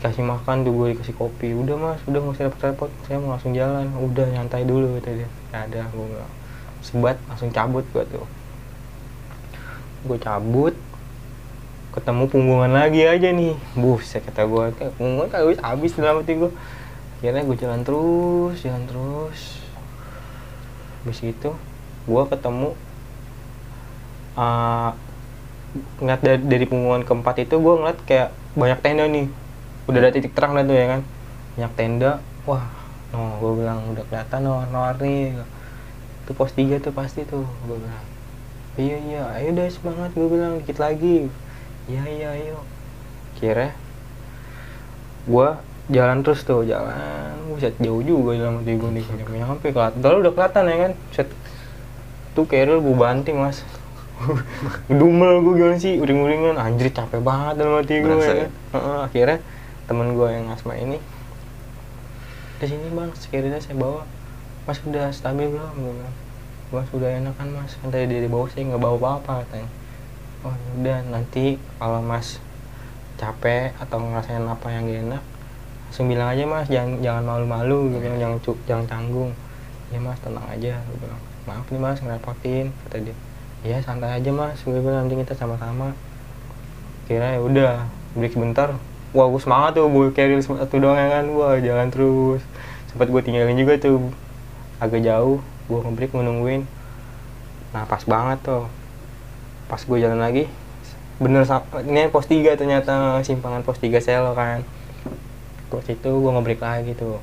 kasih 0.00 0.24
makan 0.24 0.64
tuh 0.64 0.72
gue 0.72 0.96
dikasih 0.96 1.12
kopi 1.12 1.52
udah 1.52 1.76
mas 1.76 2.00
udah 2.08 2.24
nggak 2.24 2.32
usah 2.32 2.44
repot-repot 2.48 2.88
saya 3.04 3.20
mau 3.20 3.36
langsung 3.36 3.52
jalan 3.52 3.84
udah 4.00 4.32
nyantai 4.32 4.64
dulu 4.64 4.96
kata 4.96 5.12
dia 5.12 5.28
ya 5.52 5.68
ada 5.68 5.84
gue 5.92 6.06
bilang 6.08 6.32
sebat 6.80 7.20
langsung 7.28 7.52
cabut 7.52 7.84
gue 7.92 8.00
tuh 8.08 8.24
gue 10.06 10.18
cabut. 10.20 10.74
Ketemu 11.90 12.24
punggungan 12.30 12.70
lagi 12.70 13.02
aja 13.04 13.28
nih. 13.34 13.58
Buset 13.74 14.22
kata 14.22 14.46
gue 14.46 14.64
kayak 14.78 14.92
punggungan 14.94 15.28
kagak 15.28 15.58
bisa 15.58 15.62
habis 15.66 15.92
dalam 15.98 16.22
hati 16.22 16.32
gue 16.38 16.52
akhirnya 17.20 17.44
gue 17.44 17.56
jalan 17.60 17.80
terus 17.84 18.56
jalan 18.64 18.84
terus. 18.88 19.40
Habis 21.02 21.20
itu 21.24 21.50
gue 22.08 22.22
ketemu 22.32 22.68
uh, 24.38 24.90
ngeliat 26.00 26.20
dari, 26.24 26.42
dari 26.46 26.66
punggungan 26.66 27.04
keempat 27.04 27.44
itu 27.44 27.60
gue 27.60 27.74
ngeliat 27.76 27.98
kayak 28.06 28.28
banyak 28.56 28.78
tenda 28.80 29.04
nih. 29.04 29.26
Udah 29.90 29.98
ada 29.98 30.10
titik 30.14 30.32
terang 30.32 30.56
dah 30.56 30.64
tuh 30.64 30.76
ya 30.78 30.86
kan? 30.86 31.00
Banyak 31.58 31.72
tenda. 31.76 32.12
Wah 32.48 32.80
no 33.10 33.42
gue 33.42 33.52
bilang 33.58 33.90
udah 33.90 34.06
kelihatan 34.06 34.46
no 34.46 34.62
warna-warni 34.62 35.34
itu 36.22 36.30
pos 36.30 36.54
tiga 36.54 36.78
tuh 36.78 36.94
pasti 36.94 37.26
tuh 37.26 37.42
gue 37.42 37.74
bilang 37.74 38.06
iya 38.80 38.96
iya. 39.04 39.22
Ayo 39.36 39.48
deh 39.52 39.68
semangat 39.68 40.10
gue 40.16 40.28
bilang. 40.32 40.56
Dikit 40.64 40.80
lagi. 40.80 41.28
Iya 41.84 42.02
iya 42.08 42.28
ayo. 42.40 42.58
Kira 43.36 43.76
gue 45.28 45.48
jalan 45.92 46.24
terus 46.24 46.40
tuh 46.48 46.64
jalan. 46.64 47.36
Buset 47.52 47.76
jauh 47.76 48.00
juga 48.00 48.40
dalam 48.40 48.64
hati 48.64 48.72
gue 48.80 48.90
nih. 48.96 49.04
Nyampe 49.04 49.36
nyampe 49.36 49.66
kelihatan 49.76 50.00
udah 50.24 50.32
kelihatan 50.32 50.64
ya 50.64 50.76
kan? 50.88 50.92
Set 51.12 51.28
tuh 52.32 52.48
Carol 52.48 52.80
gue 52.80 52.96
banting 52.96 53.36
mas. 53.36 53.60
Dumel 54.88 55.44
gue 55.44 55.54
gimana 55.60 55.76
sih? 55.76 56.00
Uring-uringan. 56.00 56.56
Anjir 56.56 56.88
capek 56.88 57.20
banget 57.20 57.60
dalam 57.60 57.78
hati 57.78 58.00
gue 58.00 58.16
ya. 58.16 58.48
Heeh, 58.48 58.98
akhirnya 59.04 59.38
temen 59.84 60.16
gue 60.16 60.28
yang 60.32 60.48
asma 60.48 60.74
ini 60.80 60.96
di 62.60 62.66
sini 62.68 62.92
bang. 62.92 63.10
Sekiranya 63.16 63.60
saya 63.60 63.76
bawa. 63.76 64.04
Mas 64.68 64.78
udah 64.84 65.08
stabil 65.10 65.48
belum? 65.48 65.72
gue 65.80 65.92
bilang 65.96 66.16
mas 66.70 66.86
udah 66.94 67.10
enak 67.10 67.34
kan 67.34 67.50
mas? 67.50 67.74
Kan 67.82 67.90
tadi 67.90 68.06
dia 68.06 68.30
bawa 68.30 68.46
saya 68.46 68.62
nggak 68.70 68.78
bawa 68.78 68.96
apa-apa 68.98 69.42
katanya. 69.42 69.68
Oh 70.46 70.54
udah 70.78 70.98
nanti 71.10 71.58
kalau 71.82 71.98
mas 71.98 72.38
capek 73.18 73.74
atau 73.76 74.00
ngerasain 74.00 74.40
apa 74.46 74.66
yang 74.72 74.88
gak 74.88 75.02
enak 75.04 75.22
langsung 75.90 76.06
bilang 76.06 76.30
aja 76.30 76.44
mas. 76.46 76.66
Jangan 76.70 77.02
jangan 77.02 77.24
malu-malu 77.26 77.98
bilang 77.98 78.16
jangan 78.22 78.38
jangan 78.70 78.86
canggung. 78.86 79.34
Ya 79.90 79.98
mas 79.98 80.22
tenang 80.22 80.46
aja 80.46 80.78
gue 80.78 80.96
bilang. 81.02 81.20
Maaf 81.50 81.66
nih 81.74 81.82
mas 81.82 81.98
ngerepotin 81.98 82.70
kata 82.86 82.96
dia. 83.02 83.16
Ya 83.66 83.82
santai 83.82 84.22
aja 84.22 84.30
mas. 84.30 84.62
Gue 84.62 84.78
bilang 84.78 85.10
nanti 85.10 85.18
kita 85.18 85.34
sama-sama. 85.34 85.90
Kira 87.10 87.34
ya 87.34 87.42
udah 87.42 87.90
break 88.14 88.38
sebentar. 88.38 88.78
Wah 89.10 89.26
gue 89.26 89.42
semangat 89.42 89.74
tuh 89.74 89.90
gue 89.90 90.14
carry 90.14 90.38
satu 90.38 90.78
doang 90.78 90.94
ya 90.94 91.18
kan? 91.18 91.26
Wah 91.34 91.58
jalan 91.58 91.90
terus. 91.90 92.46
Sempat 92.86 93.10
gue 93.10 93.22
tinggalin 93.26 93.58
juga 93.58 93.74
tuh 93.82 94.14
agak 94.78 95.02
jauh 95.02 95.42
gue 95.70 95.78
ngebreak 95.78 96.10
mau 96.10 96.26
nungguin 96.26 96.66
nah 97.70 97.86
pas 97.86 98.02
banget 98.02 98.42
tuh 98.42 98.66
pas 99.70 99.78
gue 99.78 99.98
jalan 100.02 100.18
lagi 100.18 100.50
bener 101.22 101.46
ini 101.86 102.10
pos 102.10 102.26
3 102.26 102.58
ternyata 102.58 103.22
simpangan 103.22 103.62
pos 103.62 103.78
3 103.78 104.02
selo 104.02 104.34
kan 104.34 104.66
pos 105.70 105.86
itu 105.86 106.10
gue 106.10 106.30
ngebreak 106.34 106.58
lagi 106.58 106.98
tuh 106.98 107.22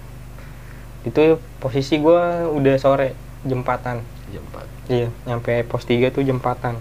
itu 1.03 1.35
posisi 1.59 1.99
gue 1.99 2.47
udah 2.55 2.75
sore 2.79 3.11
jembatan 3.43 3.99
jam 4.31 4.43
4 4.55 4.77
Iya, 4.87 5.11
nyampe 5.27 5.51
pos 5.67 5.83
3 5.83 6.15
tuh 6.15 6.23
jembatan. 6.23 6.79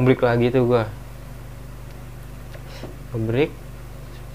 Ngebreak 0.00 0.20
lagi 0.24 0.48
tuh 0.48 0.64
gua. 0.64 0.88
Ngebreak 3.12 3.52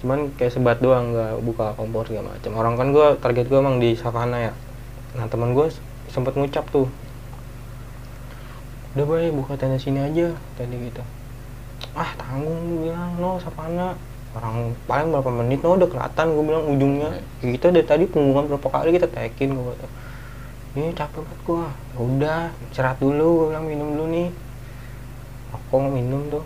cuman 0.02 0.34
kayak 0.34 0.50
sebat 0.50 0.78
doang 0.82 1.14
nggak 1.14 1.42
buka 1.42 1.74
kompor 1.74 2.06
segala 2.06 2.34
macam. 2.34 2.52
Orang 2.54 2.74
kan 2.78 2.88
gua 2.94 3.18
target 3.18 3.50
gua 3.50 3.66
emang 3.66 3.82
di 3.82 3.98
savana 3.98 4.50
ya. 4.50 4.52
Nah, 5.18 5.26
teman 5.28 5.52
gua 5.52 5.68
sempet 6.08 6.36
ngucap 6.36 6.64
tuh. 6.72 6.88
Udah 8.92 9.04
boy, 9.08 9.32
buka 9.32 9.56
tenda 9.56 9.80
sini 9.80 10.00
aja 10.00 10.36
tadi 10.56 10.76
gitu. 10.76 11.02
Ah, 11.96 12.12
tanggung 12.16 12.56
gua 12.76 12.92
bilang, 12.92 13.10
no 13.20 13.30
savana. 13.40 13.96
Orang 14.32 14.72
paling 14.88 15.12
berapa 15.12 15.30
menit, 15.32 15.60
no 15.60 15.76
udah 15.76 15.88
kelihatan 15.88 16.26
gua 16.32 16.44
bilang 16.44 16.64
ujungnya. 16.68 17.10
Kita 17.40 17.68
dari 17.72 17.84
tadi 17.84 18.04
punggungan 18.08 18.48
berapa 18.48 18.68
kali 18.68 18.96
kita 18.96 19.08
tekin 19.08 19.56
gua 19.56 19.76
kata 19.76 19.88
ini 20.72 20.96
capek 20.96 21.20
banget 21.20 21.40
gua 21.44 21.68
Ya 21.92 21.98
udah 22.00 22.40
istirahat 22.72 22.98
dulu 23.00 23.26
gua 23.36 23.46
bilang 23.52 23.66
minum 23.68 23.88
dulu 23.92 24.04
nih 24.08 24.28
aku 25.52 25.76
minum 25.92 26.22
tuh 26.32 26.44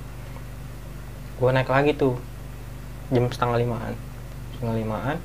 gua 1.39 1.55
naik 1.55 1.71
lagi 1.71 1.95
tuh 1.95 2.19
jam 3.15 3.31
setengah 3.31 3.63
limaan 3.63 3.95
setengah 4.59 4.75
limaan 4.83 5.17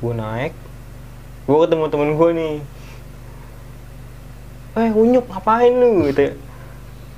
gua 0.00 0.12
naik 0.16 0.52
gua 1.46 1.62
ketemu 1.64 1.84
temen 1.86 2.10
gua 2.18 2.28
nih. 2.34 2.54
Eh 4.76 4.90
unyuk 4.92 5.26
ngapain 5.30 5.72
lu? 5.72 6.10
Gitu 6.10 6.20
ya. 6.26 6.32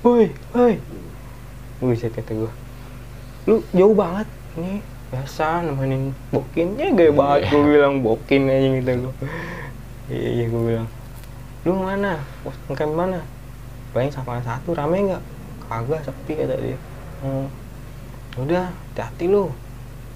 Woi 0.05 0.27
woi. 0.53 0.75
Buset 1.81 2.13
kata 2.13 2.33
gua. 2.37 2.53
Lu 3.49 3.65
jauh 3.73 3.97
banget 3.97 4.29
ini 4.61 4.85
biasa 5.09 5.65
nemenin 5.65 6.13
bokin. 6.29 6.77
Ya 6.77 6.93
gaya 6.93 7.13
banget 7.13 7.49
gua 7.49 7.63
bilang 7.65 7.95
bokin 8.05 8.47
aja 8.53 8.69
gitu 8.77 8.93
gua. 9.09 9.15
Iya 10.09 10.29
iya 10.41 10.45
gue 10.49 10.63
bilang 10.65 10.89
lu 11.69 11.77
mana? 11.77 12.17
Ngecamp 12.71 12.97
mana? 12.97 13.21
Paling 13.93 14.09
sama 14.09 14.41
satu 14.41 14.73
rame 14.73 15.13
nggak? 15.13 15.23
Kagak 15.69 16.01
sepi 16.01 16.33
kata 16.33 16.57
dia. 16.57 16.79
Hmm. 17.21 17.45
udah 18.39 18.71
hati-hati 18.71 19.27
lu. 19.29 19.53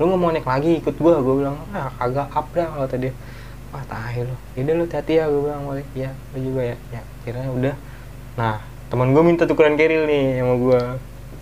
Lu 0.00 0.02
nggak 0.09 0.21
mau 0.21 0.33
naik 0.33 0.49
lagi 0.49 0.81
ikut 0.81 0.97
gua 0.97 1.21
gua 1.21 1.35
bilang. 1.37 1.57
Ah 1.76 1.92
kagak 2.00 2.33
up 2.33 2.47
dah 2.57 2.69
kata 2.88 2.97
dia 2.97 3.12
wah 3.72 3.84
tahi 3.88 4.28
lu. 4.28 4.36
Yaudah 4.54 4.74
lu 4.76 4.84
hati-hati 4.84 5.12
ya 5.18 5.24
gua 5.26 5.40
bilang 5.48 5.62
boleh 5.64 5.86
ya. 5.96 6.10
Lu 6.36 6.38
juga 6.44 6.62
ya. 6.62 6.76
Ya 6.92 7.00
akhirnya 7.00 7.48
udah. 7.48 7.74
Nah 8.36 8.56
teman 8.92 9.16
gua 9.16 9.24
minta 9.24 9.48
tukeran 9.48 9.80
keril 9.80 10.04
nih 10.04 10.44
sama 10.44 10.54
gua. 10.60 10.80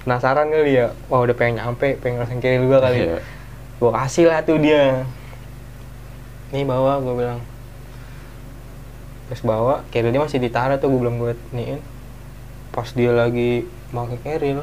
Penasaran 0.07 0.47
kali 0.49 0.73
ya. 0.79 0.87
Wah 1.11 1.21
udah 1.27 1.35
pengen 1.35 1.61
nyampe 1.61 1.99
pengen 1.99 2.23
ngerasain 2.23 2.41
keril 2.41 2.63
gua 2.71 2.79
kali. 2.79 2.99
Iya. 3.03 3.19
gua 3.83 3.91
kasih 3.99 4.25
lah 4.31 4.41
tuh 4.47 4.57
dia. 4.63 5.03
Nih 6.55 6.63
bawa 6.63 7.03
gua 7.03 7.15
bilang. 7.19 7.41
Pas 9.27 9.41
bawa 9.43 9.83
kerilnya 9.91 10.23
masih 10.23 10.39
ditaruh 10.39 10.79
tuh 10.79 10.89
gua 10.91 11.01
belum 11.07 11.15
buat 11.19 11.39
niin 11.51 11.83
pas 12.71 12.87
dia 12.95 13.11
lagi 13.11 13.67
pakai 13.91 14.19
keril 14.23 14.63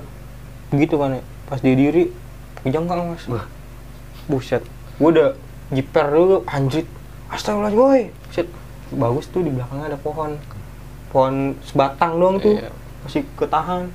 begitu 0.72 0.96
kan 0.96 1.20
ya. 1.20 1.24
Pas 1.52 1.60
dia 1.60 1.76
diri 1.76 2.16
jengkang 2.64 3.12
mas. 3.12 3.28
Wah. 3.28 3.44
buset. 4.28 4.64
Gua 5.00 5.12
udah 5.12 5.30
jiper 5.72 6.08
dulu 6.08 6.48
anjrit 6.48 6.88
astagfirullahaladzim 7.32 7.82
woi. 7.82 8.04
Buset 8.30 8.48
bagus 8.96 9.26
tuh 9.28 9.42
di 9.44 9.52
belakangnya 9.52 9.96
ada 9.96 10.00
pohon. 10.00 10.40
Pohon 11.12 11.56
sebatang 11.64 12.20
doang 12.20 12.38
tuh. 12.40 12.56
Iya. 12.56 12.72
masih 13.06 13.24
ketahan. 13.40 13.88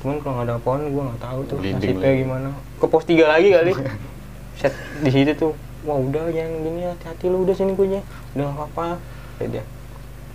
Cuman 0.00 0.16
kalau 0.22 0.32
nggak 0.40 0.46
ada 0.48 0.56
pohon 0.62 0.80
gua 0.94 1.02
nggak 1.12 1.20
tahu 1.20 1.40
tuh 1.48 1.56
nasibnya 1.60 2.08
lagi. 2.08 2.22
gimana. 2.24 2.48
Ke 2.80 2.86
pos 2.86 3.04
tiga 3.04 3.24
lagi 3.28 3.48
kali. 3.52 3.72
Set 4.60 4.74
di 5.04 5.10
situ 5.12 5.32
tuh. 5.36 5.52
Wah 5.86 5.96
udah 5.96 6.28
jangan 6.34 6.64
gini 6.64 6.80
hati-hati 6.84 7.26
lu 7.30 7.46
udah 7.46 7.54
sini 7.54 7.72
gue 7.72 7.86
udah 7.86 8.02
nggak 8.34 8.54
apa-apa. 8.54 8.98
Ya 9.38 9.46
dia 9.58 9.64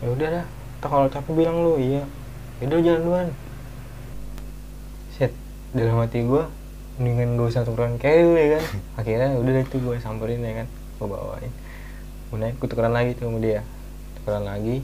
ya 0.01 0.07
udah 0.11 0.27
dah. 0.41 0.45
Tak 0.83 0.89
kalau 0.91 1.07
capek 1.07 1.33
bilang 1.35 1.57
lu 1.63 1.79
iya. 1.79 2.03
Ya 2.59 2.63
udah 2.71 2.79
jalan 2.79 3.01
duluan. 3.03 3.27
Set 5.15 5.31
dalam 5.75 5.99
hati 5.99 6.23
gue 6.23 6.43
mendingan 6.93 7.41
gak 7.41 7.49
usah 7.49 7.65
tukeran 7.65 7.97
keril 7.97 8.37
ya 8.37 8.47
kan? 8.57 8.63
Akhirnya 9.01 9.29
udah 9.35 9.51
deh 9.57 9.65
tuh 9.65 9.79
gue 9.81 9.95
samperin 9.97 10.45
ya 10.45 10.63
kan? 10.63 10.67
Gue 11.01 11.07
bawain 11.09 11.51
naik 12.39 12.57
gue 12.57 12.69
tukeran 12.69 12.93
lagi 12.93 13.13
tuh 13.13 13.29
sama 13.29 13.39
dia. 13.41 13.61
Tukeran 14.21 14.45
lagi. 14.47 14.81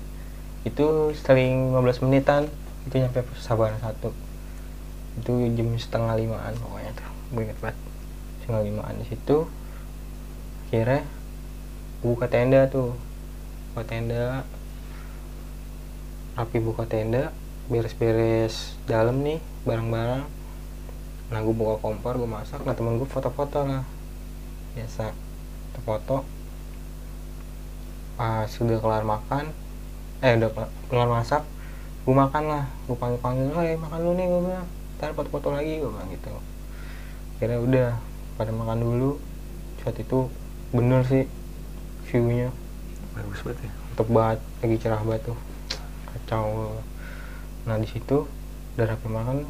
Itu 0.68 1.16
seling 1.16 1.74
15 1.74 2.06
menitan. 2.06 2.46
Itu 2.86 3.00
nyampe 3.00 3.26
Sabana 3.40 3.78
satu. 3.82 4.14
Itu 5.18 5.34
jam 5.56 5.70
setengah 5.78 6.14
limaan 6.20 6.54
pokoknya 6.58 6.92
tuh. 6.94 7.10
Gue 7.34 7.42
inget 7.48 7.60
banget. 7.62 7.78
Setengah 8.42 8.62
limaan 8.66 8.96
di 9.02 9.06
situ. 9.10 9.48
Akhirnya 10.70 11.06
buka 12.06 12.26
tenda 12.30 12.70
tuh. 12.70 12.94
Buka 13.74 13.84
tenda. 13.88 14.44
Rapi 16.38 16.58
buka 16.62 16.84
tenda. 16.86 17.34
Beres-beres 17.70 18.78
dalam 18.90 19.22
nih 19.22 19.42
barang-barang. 19.66 20.24
Nah 21.30 21.40
gue 21.46 21.56
buka 21.56 21.82
kompor 21.82 22.18
gue 22.18 22.30
masak. 22.30 22.66
Nah 22.66 22.74
temen 22.74 22.98
gue 22.98 23.10
foto-foto 23.10 23.66
lah. 23.66 23.86
Biasa. 24.74 25.14
Foto 25.80 26.39
pas 28.20 28.44
sudah 28.52 28.84
kelar 28.84 29.08
makan 29.08 29.48
eh 30.20 30.36
udah 30.36 30.52
kelar- 30.92 31.08
masak 31.08 31.48
gue 32.04 32.12
makan 32.12 32.44
lah. 32.52 32.66
Gue 32.84 32.98
panggil 33.00 33.20
panggil 33.24 33.48
hey 33.56 33.80
makan 33.80 34.00
lu 34.04 34.12
nih 34.20 34.28
gue 34.28 34.42
bilang. 34.44 34.68
Ntar 35.00 35.16
foto-foto 35.16 35.56
lagi 35.56 35.80
gue 35.80 35.88
bilang 35.88 36.10
gitu. 36.12 36.28
Kira 37.40 37.56
udah 37.64 37.96
pada 38.36 38.52
makan 38.52 38.84
dulu. 38.84 39.12
Saat 39.80 40.04
itu 40.04 40.28
bener 40.76 41.08
sih 41.08 41.24
viewnya. 42.12 42.52
Bagus 43.16 43.40
banget 43.48 43.70
ya. 43.70 43.72
Mantep 43.72 44.08
banget 44.12 44.40
lagi 44.60 44.76
cerah 44.84 45.02
banget 45.06 45.22
tuh. 45.32 45.40
Kacau. 46.12 46.76
Nah 47.64 47.80
di 47.80 47.88
situ 47.88 48.28
udah 48.76 48.86
rapi 48.90 49.08
makan 49.08 49.48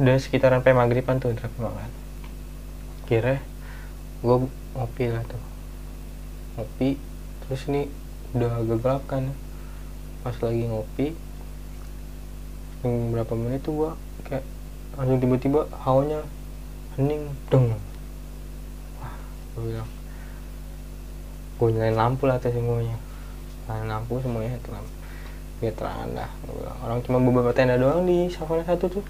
udah 0.00 0.16
sekitaran 0.16 0.64
sampai 0.64 0.74
maghriban 0.74 1.22
tuh 1.22 1.30
udah 1.30 1.46
rapi 1.46 1.58
makan. 1.62 1.90
Kira 3.06 3.38
gue 4.24 4.36
ngopi 4.74 5.04
lah 5.12 5.22
tuh. 5.28 5.42
Ngopi 6.56 6.96
terus 7.44 7.68
ini 7.68 7.90
udah 8.32 8.50
agak 8.64 8.78
gelap 8.80 9.02
kan. 9.08 9.32
Pas 10.22 10.36
lagi 10.38 10.70
ngopi 10.70 11.18
berapa 12.82 13.38
menit 13.38 13.62
tuh 13.62 13.74
gua 13.78 13.90
kayak 14.26 14.42
langsung 14.98 15.22
tiba-tiba 15.22 15.70
hawanya 15.86 16.18
hening 16.98 17.30
deng 17.46 17.70
wah 18.98 19.14
gue 19.54 19.62
bilang 19.70 19.90
gue 21.62 21.68
nyalain 21.78 21.94
lampu 21.94 22.26
lah 22.26 22.42
tuh 22.42 22.50
semuanya. 22.50 22.98
Nyalain 23.70 23.86
lampu 23.86 24.18
semuanya 24.18 24.58
itu 24.58 24.68
lampu. 24.74 24.92
Biar 25.62 25.74
terang 25.78 26.10
dah 26.10 26.26
Gua 26.42 26.74
orang 26.82 26.98
cuma 27.06 27.22
beberapa 27.22 27.54
tenda 27.54 27.78
doang 27.78 28.02
di 28.02 28.26
savana 28.34 28.66
satu 28.66 28.90
tuh. 28.90 29.04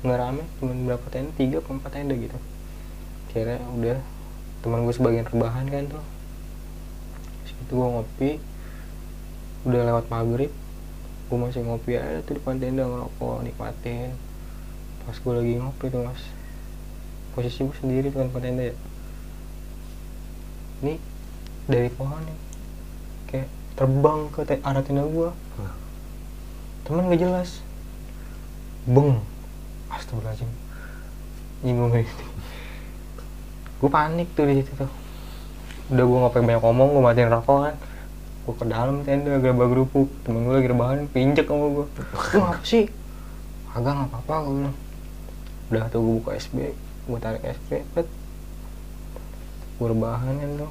Nggak 0.00 0.18
rame 0.24 0.42
cuma 0.56 0.72
berapa 0.72 1.06
tenda 1.12 1.28
tiga 1.36 1.60
atau 1.60 1.76
empat 1.76 1.90
tenda 1.92 2.16
gitu. 2.16 2.38
Kira 3.28 3.60
udah 3.76 4.00
teman 4.64 4.88
gue 4.88 4.94
sebagian 4.96 5.28
rebahan 5.28 5.68
kan 5.68 5.84
tuh. 5.92 6.04
Situ 7.44 7.72
gue 7.76 7.88
ngopi 7.92 8.30
udah 9.68 9.80
lewat 9.84 10.08
maghrib 10.08 10.48
gue 11.28 11.36
masih 11.36 11.60
ngopi 11.60 12.00
aja 12.00 12.24
tuh 12.24 12.40
depan 12.40 12.56
tenda 12.56 12.88
ngerokok 12.88 13.44
nikmatin. 13.44 14.16
Pas 15.04 15.12
gue 15.12 15.32
lagi 15.36 15.60
ngopi 15.60 15.92
tuh 15.92 16.00
mas 16.08 16.22
posisi 17.36 17.68
gue 17.68 17.76
sendiri 17.76 18.08
tuh 18.08 18.24
kan 18.24 18.32
depan 18.32 18.42
tenda 18.48 18.64
ya. 18.72 18.76
Ini 20.80 20.94
dari 21.68 21.92
pohon 21.92 22.16
nih 22.16 22.38
kayak 23.28 23.48
terbang 23.76 24.20
ke 24.32 24.40
te- 24.48 24.64
arah 24.64 24.80
tenda 24.80 25.04
gue 25.04 25.28
Wah. 25.36 25.74
teman 26.88 27.12
gak 27.12 27.20
jelas. 27.20 27.60
Beng. 28.88 29.20
Astagfirullahaladzim. 29.92 30.48
Nyinggung 31.60 31.92
ini. 31.92 32.08
Gue 33.84 33.90
panik 33.92 34.32
tuh 34.32 34.48
di 34.48 34.64
situ 34.64 34.72
tuh. 34.72 34.88
Udah 35.92 36.04
gue 36.08 36.18
ngapain 36.24 36.44
banyak 36.48 36.64
ngomong 36.64 36.88
gue 36.96 37.02
matiin 37.04 37.28
rokok 37.28 37.68
kan 37.68 37.76
gue 38.48 38.56
ke 38.56 38.64
dalam 38.64 39.04
tenda 39.04 39.36
gerabah 39.36 39.68
gerupuk 39.68 40.08
temen 40.24 40.48
gue 40.48 40.56
lagi 40.56 40.72
rebahan 40.72 41.04
pinjek 41.12 41.44
sama 41.44 41.68
gue 41.68 41.84
lu 42.32 42.40
apa 42.40 42.64
sih? 42.64 42.88
Agak 43.76 43.92
nggak 43.92 44.08
apa-apa 44.08 44.34
gue 44.48 44.54
bilang. 44.56 44.76
Udah 45.68 45.84
tuh 45.92 46.00
gue 46.00 46.14
buka 46.24 46.32
SB 46.32 46.72
gue 46.72 47.18
tarik 47.20 47.44
SB 47.44 47.84
bet 47.92 48.08
gue 49.76 49.86
rebahan 49.92 50.32
kan 50.40 50.64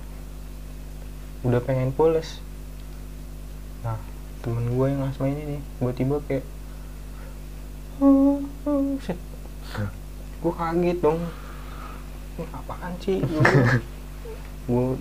udah 1.45 1.61
pengen 1.61 1.93
pules. 1.93 2.41
Nah 3.85 4.01
temen 4.41 4.73
gue 4.73 4.85
yang 4.89 5.05
asma 5.05 5.29
ini 5.29 5.43
nih 5.45 5.61
tiba-tiba 5.77 6.17
kayak 6.25 6.45
set. 9.05 9.21
Gue 10.41 10.49
kaget 10.49 10.97
dong. 10.97 11.21
Ini 12.41 12.45
apaan 12.57 12.97
sih? 12.97 13.21
Gue 14.65 14.97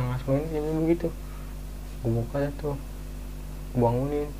gue 0.00 0.14
asma 0.16 0.32
ini 0.40 0.48
jadi 0.48 0.68
begitu. 0.80 1.08
Gue 2.00 2.10
buka 2.16 2.36
dah 2.40 2.52
tuh. 2.56 2.76
Gue 3.76 3.80
bangunin. 3.84 4.30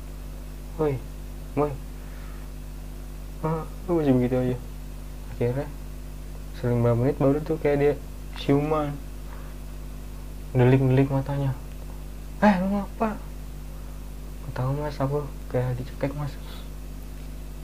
Woi 0.81 0.95
woi. 1.53 1.73
Ah 3.45 3.65
lu 3.85 4.01
masih 4.01 4.13
begitu 4.17 4.35
aja? 4.37 4.57
Akhirnya 5.35 5.67
seling 6.57 6.81
berapa 6.81 6.97
menit 6.97 7.17
baru 7.21 7.37
tuh 7.45 7.57
kayak 7.61 7.77
dia 7.77 7.93
siuman. 8.41 8.93
Delik-delik 10.57 11.13
matanya. 11.13 11.53
Eh 12.41 12.53
lu 12.65 12.67
ngapa? 12.73 13.17
Tahu 14.51 14.71
mas 14.83 14.99
aku 14.99 15.23
kayak 15.47 15.79
dicekek 15.79 16.11
mas. 16.17 16.33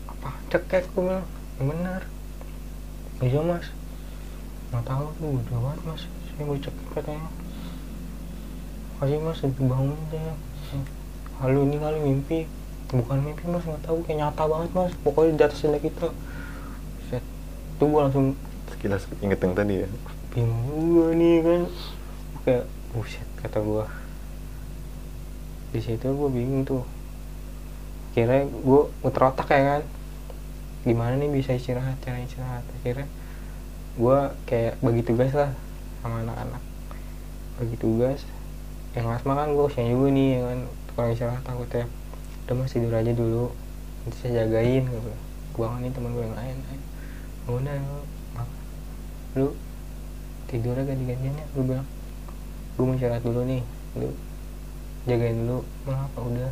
Apa? 0.08 0.32
Cekek 0.54 0.88
gue 0.94 1.04
bilang. 1.04 1.28
Yang 1.58 1.68
benar. 1.74 2.02
Iya 3.20 3.42
mas. 3.44 3.68
Nggak 4.72 4.84
tahu 4.86 5.06
tuh 5.20 5.30
udah 5.42 5.58
banget 5.58 5.82
mas. 5.84 6.04
Saya 6.06 6.44
mau 6.46 6.56
cekek 6.56 6.88
katanya 6.96 7.28
kasih 8.98 9.22
mas 9.22 9.40
dibangun 9.46 9.94
saya 10.10 10.34
halu 11.38 11.70
ini 11.70 11.78
kali 11.78 11.98
mimpi. 12.02 12.40
Bukan 12.88 13.20
mimpi 13.20 13.44
mas 13.46 13.68
nggak 13.68 13.84
tahu 13.86 14.02
kayak 14.08 14.18
nyata 14.26 14.44
banget 14.48 14.70
mas. 14.74 14.94
Pokoknya 15.06 15.32
di 15.38 15.44
atas 15.46 15.60
tenda 15.62 15.78
kita 15.78 16.10
set. 17.12 17.24
Tuh 17.78 17.86
gue 17.92 18.02
langsung 18.02 18.34
sekilas 18.74 19.06
inget 19.22 19.40
yang 19.44 19.54
tadi 19.54 19.86
ya. 19.86 19.90
Bingung 20.34 20.88
juga 20.94 21.08
nih 21.14 21.36
kan. 21.46 21.62
Kayak 22.48 22.66
buset 22.96 23.28
kata 23.44 23.60
gua. 23.62 23.86
Di 25.76 25.80
situ 25.84 26.08
gua 26.16 26.30
bingung 26.32 26.64
tuh. 26.64 26.82
Akhirnya 28.14 28.50
gua 28.66 28.90
muter 29.06 29.24
otak 29.30 29.52
ya 29.54 29.62
kan. 29.78 29.84
Gimana 30.88 31.20
nih 31.20 31.30
bisa 31.30 31.54
istirahat 31.54 32.00
cara 32.02 32.18
istirahat? 32.24 32.64
Akhirnya 32.82 33.06
gua 34.00 34.34
kayak 34.48 34.80
bagi 34.80 35.04
tugas 35.04 35.36
lah 35.36 35.52
sama 36.02 36.24
anak-anak. 36.24 36.64
Bagi 37.60 37.76
tugas 37.78 38.24
yang 38.98 39.14
asma 39.14 39.38
kan 39.38 39.54
gua 39.54 39.70
siang 39.70 39.94
juga 39.94 40.10
nih 40.10 40.28
ya 40.34 40.40
kan. 40.50 40.60
Tukang 40.90 41.08
istirahat 41.14 41.46
takutnya 41.46 41.86
udah 42.50 42.56
mas 42.58 42.74
tidur 42.74 42.96
aja 42.98 43.12
dulu 43.14 43.54
nanti 44.02 44.16
saya 44.18 44.32
jagain 44.42 44.90
gitu 44.90 45.12
gua 45.54 45.70
bangunin 45.70 45.94
temen 45.94 46.16
gue 46.16 46.24
yang 46.26 46.38
lain 46.38 46.58
ayo 46.58 46.82
bangun 47.46 47.62
dah 47.68 47.76
lu 47.78 48.00
lu 49.38 49.48
tidurnya 50.48 50.84
ganti-gantian 50.88 51.38
ya 51.38 51.46
lu 51.54 51.62
bilang. 51.68 51.88
Gue 52.74 52.84
mau 52.88 52.96
istirahat 52.98 53.22
dulu 53.22 53.42
nih 53.46 53.62
lu 54.00 54.10
jagain 55.06 55.38
dulu. 55.46 55.62
Mengapa 55.86 56.20
udah. 56.24 56.52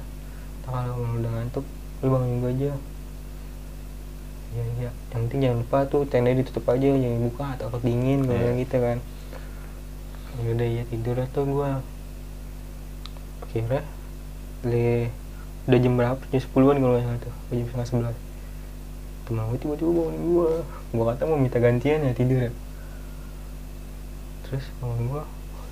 Tak 0.62 0.72
kalau 0.74 0.94
lu 1.00 1.10
udah 1.24 1.32
ngantuk 1.32 1.66
lu 2.04 2.08
bangunin 2.14 2.38
gue 2.44 2.52
aja. 2.54 2.72
Iya 4.54 4.64
iya. 4.78 4.90
Yang 5.16 5.22
penting 5.26 5.40
jangan 5.42 5.58
lupa 5.64 5.78
tuh 5.90 6.02
tenda 6.06 6.32
ditutup 6.36 6.66
aja 6.70 6.88
jangan 6.92 7.18
dibuka 7.24 7.48
takut 7.58 7.82
dingin 7.82 8.20
gue 8.28 8.36
bilang 8.36 8.58
gitu 8.60 8.78
kan. 8.78 8.98
Ya 10.44 10.48
udah 10.54 10.68
ya 10.68 10.84
tidur 10.92 11.18
tuh 11.32 11.46
gue 11.48 11.70
akhirnya 13.56 13.88
le 14.68 15.08
udah 15.66 15.80
jam 15.80 15.94
berapa? 15.96 16.22
Jam 16.28 16.42
sepuluhan 16.44 16.76
kalau 16.84 17.00
nggak 17.00 17.06
salah 17.08 17.20
tuh 17.24 17.34
jam 17.56 17.66
setengah 17.72 17.88
sebelas. 17.88 18.16
Teman 19.26 19.44
gue 19.48 19.60
tiba-tiba 19.64 19.92
bangunin 19.96 20.22
gue 20.28 20.50
gue 20.92 21.06
kata 21.08 21.24
mau 21.24 21.40
minta 21.40 21.58
gantian 21.64 22.04
ya 22.04 22.12
tidur 22.12 22.52
ya. 22.52 22.52
Terus 24.44 24.66
bangun 24.84 25.00
gue 25.08 25.24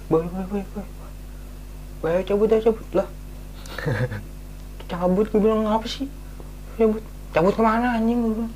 boy 0.07 0.23
boy 0.31 0.43
boy 0.47 0.63
boy 1.99 2.09
ayo 2.15 2.23
cabut 2.23 2.47
ayo 2.55 2.61
cabut. 2.71 2.87
Lah. 2.95 3.07
Cabut 4.91 5.25
gue 5.31 5.41
bilang 5.41 5.65
apa 5.65 5.87
sih? 5.87 6.05
Cabut. 6.77 7.01
Cabut 7.33 7.53
ke 7.55 7.63
mana 7.63 7.97
anjing? 7.97 8.19
Gue 8.21 8.31
bilang. 8.35 8.53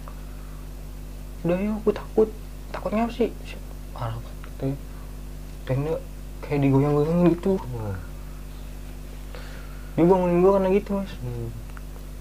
Udah 1.47 1.57
yuk 1.57 1.77
gue 1.81 1.93
takut. 1.95 2.29
Takutnya 2.69 3.07
apa 3.07 3.13
sih? 3.15 3.31
Parah 3.95 4.15
banget 4.19 4.39
katanya. 4.45 4.77
Tenda 5.65 5.93
kayak 6.45 6.59
digoyang-goyangin 6.63 7.33
gitu 7.33 7.57
Oh. 9.97 10.05
dia 10.05 10.05
bangunin 10.05 10.45
gue 10.45 10.51
karena 10.53 10.69
gitu 10.77 10.89
mas 11.01 11.11
Hmm. 11.17 11.49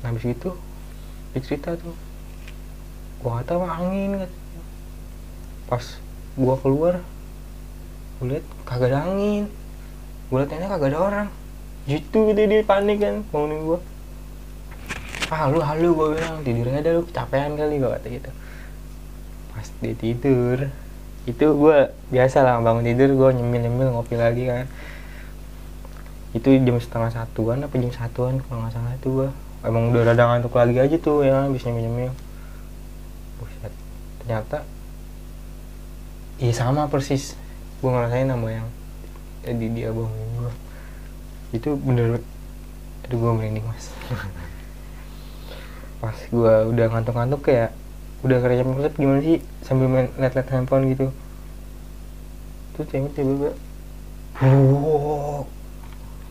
nah 0.01 0.09
habis 0.09 0.25
gitu 0.25 0.57
dia 1.37 1.41
cerita 1.45 1.77
tuh 1.77 1.93
gua 3.21 3.45
kata 3.45 3.61
mah 3.61 3.77
angin 3.77 4.25
katanya. 4.25 4.63
pas 5.69 5.85
gua 6.41 6.55
keluar 6.57 6.95
gua 8.17 8.27
liat 8.33 8.45
kagak 8.65 8.89
ada 8.89 9.05
angin 9.05 9.45
gua 10.33 10.49
liat 10.49 10.53
kagak 10.57 10.89
ada 10.95 10.99
orang 11.01 11.29
gitu 11.85 12.33
gitu 12.33 12.41
dia 12.49 12.65
panik 12.65 13.05
kan 13.05 13.21
bangunin 13.29 13.61
gua 13.69 13.79
ah 15.29 15.51
lu 15.53 15.61
halu 15.61 15.93
gua 15.93 16.07
bilang 16.17 16.41
tidur 16.41 16.73
aja 16.73 16.91
lu 16.97 17.03
kecapean 17.05 17.59
kali 17.59 17.77
gua 17.77 18.01
kata 18.01 18.07
gitu 18.09 18.31
pas 19.53 19.67
dia 19.85 19.95
tidur 19.99 20.59
itu 21.27 21.47
gua 21.53 21.91
biasa 22.15 22.47
lah 22.47 22.63
bangun 22.63 22.87
tidur 22.87 23.11
gua 23.13 23.29
nyemil 23.35 23.61
nyemil 23.67 23.89
ngopi 23.93 24.15
lagi 24.17 24.49
kan 24.49 24.65
itu 26.37 26.53
jam 26.61 26.77
setengah 26.77 27.09
satuan 27.09 27.65
apa 27.65 27.73
jam 27.81 27.89
satuan 27.89 28.37
kalau 28.45 28.61
nggak 28.61 28.75
salah 28.77 28.93
itu 28.93 29.09
gua. 29.09 29.29
Emang 29.65 29.89
udah 29.89 30.05
rada 30.05 30.25
ngantuk 30.29 30.53
lagi 30.53 30.77
aja 30.77 30.97
tuh 31.01 31.25
ya 31.25 31.49
habis 31.49 31.65
nyemil 31.65 31.89
nyemil 31.89 32.13
buset 33.41 33.73
ternyata 34.21 34.63
iya 36.37 36.53
sama 36.53 36.93
persis. 36.93 37.33
Gua 37.81 37.97
ngerasain 37.97 38.29
sama 38.29 38.49
yang 38.53 38.69
tadi 39.41 39.67
dia 39.73 39.89
bangunin 39.97 40.31
gua. 40.37 40.53
Itu 41.57 41.81
bener 41.81 42.21
aduh 43.09 43.17
gua 43.17 43.33
merinding 43.33 43.65
mas. 43.65 43.89
Pas 46.05 46.19
gua 46.29 46.69
udah 46.69 46.87
ngantuk-ngantuk 46.93 47.41
kayak 47.49 47.73
udah 48.21 48.39
kerja 48.45 48.61
maksud 48.61 48.93
gimana 49.01 49.21
sih? 49.25 49.41
Sambil 49.65 49.89
main 49.89 50.13
liat-liat 50.21 50.53
handphone 50.53 50.93
gitu. 50.93 51.09
Tuh 52.77 52.85
cewek 52.85 53.17
tiba-tiba 53.17 53.57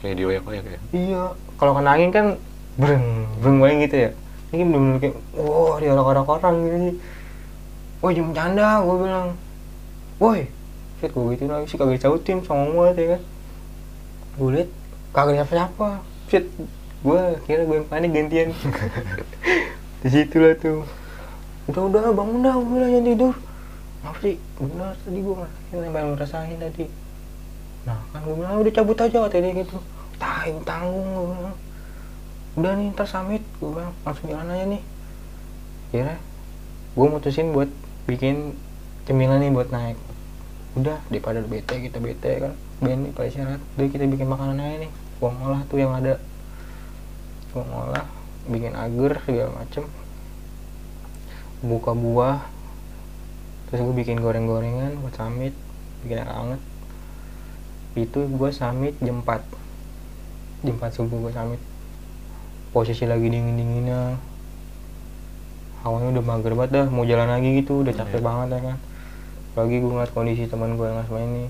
kayak 0.05 0.17
dioyak-oyak 0.21 0.65
ya 0.69 0.79
Iya, 0.93 1.21
kalau 1.57 1.73
kena 1.73 1.89
angin 1.97 2.11
kan 2.13 2.25
breng, 2.75 3.25
breng 3.39 3.57
banget 3.63 3.77
gitu 3.87 3.95
ya. 3.95 4.09
Ini 4.53 4.63
bener-bener 4.67 4.97
kayak, 5.01 5.15
wah 5.35 5.75
dia 5.79 5.91
orang 5.95 6.27
orang 6.27 6.55
gitu 6.63 6.77
sih. 6.77 6.95
Woi 8.03 8.11
jangan 8.13 8.29
bercanda, 8.31 8.69
gue 8.83 8.95
bilang. 9.01 9.27
Woi, 10.21 10.39
shit 10.99 11.11
gue 11.11 11.23
gitu 11.35 11.43
lagi 11.49 11.65
sih 11.67 11.77
kagak 11.79 11.95
dicautin 11.99 12.39
sama 12.43 12.63
gue 12.71 12.87
ya 12.95 13.07
kan. 13.17 13.21
Gue 14.37 14.49
liat 14.59 14.69
kagak 15.15 15.33
siapa-siapa. 15.41 15.89
Shit, 16.29 16.45
gue 17.03 17.19
kira 17.49 17.61
gue 17.65 17.75
yang 17.81 17.87
panik 17.87 18.11
gantian. 18.13 18.49
Di 20.05 20.09
situ 20.11 20.37
lah 20.37 20.53
tuh. 20.59 20.85
Udah 21.65 21.81
udah 21.89 22.13
bangun 22.13 22.45
dah, 22.45 22.53
gue 22.53 22.67
bilang 22.69 22.91
jangan 22.93 23.07
tidur. 23.09 23.33
Maaf 24.05 24.17
sih, 24.21 24.35
benar 24.61 24.93
tadi 25.01 25.19
gue 25.19 25.33
ngerasain 25.33 25.89
yang 25.89 26.13
rasain 26.13 26.57
tadi. 26.61 26.85
Nah 27.89 27.99
kan 28.13 28.19
gue 28.21 28.35
bilang 28.37 28.61
udah 28.61 28.73
cabut 28.73 28.97
aja 29.01 29.17
kata 29.25 29.37
dia 29.41 29.53
gitu 29.65 29.77
Tahu 30.17 30.63
tanggung. 30.63 31.05
Gue 31.15 31.27
bilang 31.33 31.57
Udah 32.55 32.71
nih 32.79 32.87
ntar 32.95 33.07
summit. 33.07 33.43
Gue 33.59 33.69
bilang 33.75 33.91
langsung 34.07 34.27
jalan 34.31 34.51
aja 34.51 34.65
nih. 34.67 34.83
Kira 35.91 36.15
gue 36.95 37.07
mutusin 37.11 37.51
buat 37.51 37.67
bikin 38.07 38.55
cemilan 39.03 39.43
nih 39.43 39.51
buat 39.51 39.69
naik. 39.69 39.99
Udah 40.75 40.99
daripada 41.11 41.39
bete 41.43 41.75
kita 41.79 41.99
bete 41.99 42.31
kan. 42.39 42.53
Ben 42.83 43.03
nih 43.03 43.11
pada 43.15 43.29
syarat. 43.31 43.61
Udah 43.79 43.85
kita 43.87 44.05
bikin 44.07 44.27
makanan 44.27 44.59
aja 44.59 44.77
nih. 44.87 44.91
Gua 45.23 45.31
ngolah 45.31 45.61
tuh 45.71 45.79
yang 45.79 45.95
ada. 45.95 46.19
Gua 47.55 47.63
ngolah 47.63 48.05
Bikin 48.45 48.77
agar 48.77 49.23
segala 49.25 49.51
macem. 49.57 49.89
Buka 51.65 51.97
buah. 51.97 52.45
Terus 53.71 53.81
gue 53.81 53.95
bikin 54.05 54.21
goreng-gorengan 54.21 55.01
buat 55.01 55.17
summit. 55.17 55.55
Bikin 56.05 56.21
yang 56.21 56.29
anget 56.29 56.61
itu 57.95 58.27
gue 58.27 58.49
summit 58.51 58.93
jam 58.99 59.23
4 59.23 59.64
jam 60.65 60.75
4 60.75 60.89
subuh 60.91 61.17
gue 61.21 61.31
summit 61.31 61.61
posisi 62.73 63.07
lagi 63.07 63.29
dingin 63.31 63.55
dinginnya 63.55 64.19
awalnya 65.85 66.17
udah 66.17 66.23
mager 66.25 66.53
banget 66.57 66.71
dah 66.81 66.85
mau 66.89 67.05
jalan 67.05 67.29
lagi 67.29 67.61
gitu 67.61 67.85
udah 67.85 67.93
capek 67.93 68.19
Iya. 68.19 68.25
banget 68.25 68.47
ya 68.49 68.59
kan. 68.73 68.77
Lagi 69.55 69.75
gue 69.79 69.91
ngeliat 69.93 70.11
kondisi 70.11 70.43
teman 70.49 70.75
gue 70.75 70.85
yang 70.89 70.97
asma 70.97 71.21
ini. 71.21 71.45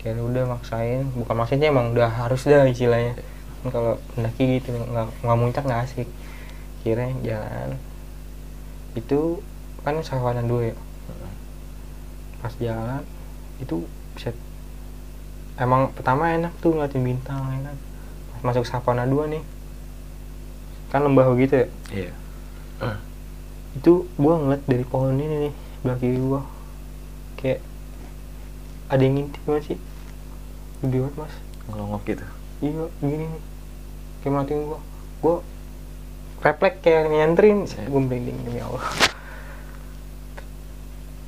Kira 0.00 0.16
udah 0.24 0.48
maksain 0.48 1.04
bukan 1.12 1.36
maksudnya 1.36 1.68
emang 1.68 1.92
udah 1.92 2.08
harus 2.08 2.48
dah 2.48 2.64
istilahnya. 2.64 3.20
Kan 3.60 3.68
kalau 3.68 3.92
mendaki 4.16 4.58
gitu 4.58 4.72
nggak 4.72 5.06
nggak 5.20 5.36
muncak 5.38 5.62
nggak 5.68 5.84
asik. 5.84 6.08
Kira 6.80 7.12
jalan. 7.20 7.76
Itu 8.96 9.44
kan 9.84 10.00
savana 10.00 10.40
dua 10.40 10.72
ya? 10.72 10.76
Pas 12.40 12.56
jalan 12.56 13.04
itu 13.60 13.84
set. 14.16 14.32
Emang 15.60 15.92
pertama 15.92 16.32
enak 16.32 16.56
tuh 16.64 16.72
ngeliatin 16.72 17.04
bintang 17.04 17.36
ya 17.52 17.68
kan 17.68 17.76
Pas 17.76 17.89
masuk 18.40 18.64
savana 18.64 19.04
2 19.04 19.32
nih. 19.32 19.42
Kan 20.90 21.06
lembah 21.06 21.30
begitu 21.30 21.54
ya? 21.54 21.66
Iya. 21.92 22.12
Itu 23.78 24.10
gua 24.18 24.40
ngeliat 24.40 24.62
dari 24.66 24.82
pohon 24.82 25.14
ini 25.14 25.48
nih 25.48 25.52
belah 25.86 25.96
kiri 26.00 26.18
gua. 26.18 26.42
Kayak 27.38 27.62
ada 28.90 29.02
yang 29.06 29.14
ngintip 29.20 29.42
gak 29.46 29.64
sih? 29.64 29.78
Gede 30.82 30.98
banget 30.98 31.14
mas. 31.14 31.34
Ngelongok 31.70 32.02
gitu. 32.08 32.24
Iya 32.60 32.84
gini 32.98 33.24
nih. 33.30 33.42
Kayak 34.26 34.50
gua. 34.66 34.78
Gua 35.22 35.36
refleks 36.40 36.80
kayak 36.82 37.12
nyanterin 37.12 37.68
Iya. 37.68 37.86
gua 37.86 38.00
merinding 38.02 38.38
demi 38.48 38.60
Allah. 38.64 38.84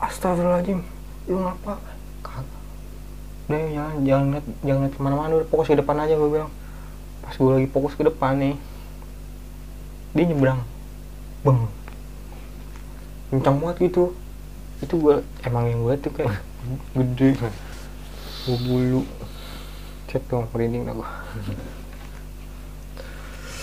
Astagfirullahaladzim. 0.03 0.81
Lu 1.31 1.39
ngapa? 1.39 1.79
Kagak. 2.27 2.63
Udah 3.47 3.59
ya, 3.59 3.69
jangan 3.71 3.95
jangan 4.03 4.43
jangan 4.67 4.87
ke 4.91 4.99
mana-mana 4.99 5.33
udah 5.39 5.47
fokus 5.47 5.71
ke 5.71 5.79
depan 5.79 6.03
aja 6.03 6.19
gue 6.19 6.31
bilang 6.31 6.51
pas 7.23 7.35
gue 7.39 7.53
lagi 7.55 7.69
fokus 7.71 7.95
ke 7.95 8.03
depan 8.03 8.35
nih 8.37 8.55
dia 10.13 10.25
nyebrang. 10.29 10.61
Bang 11.47 11.71
kencang 13.33 13.57
banget 13.65 13.77
gitu. 13.89 14.13
Itu 14.85 15.01
gue 15.01 15.25
emang 15.49 15.65
yang 15.65 15.81
gue 15.81 15.95
tuh 15.97 16.13
kayak 16.13 16.37
gede. 16.99 17.31
Gue 18.45 18.59
bulu. 18.69 19.03
Cek 20.13 20.29
dong 20.29 20.45
merinding 20.53 20.85
dah 20.85 20.93
gue 20.93 21.11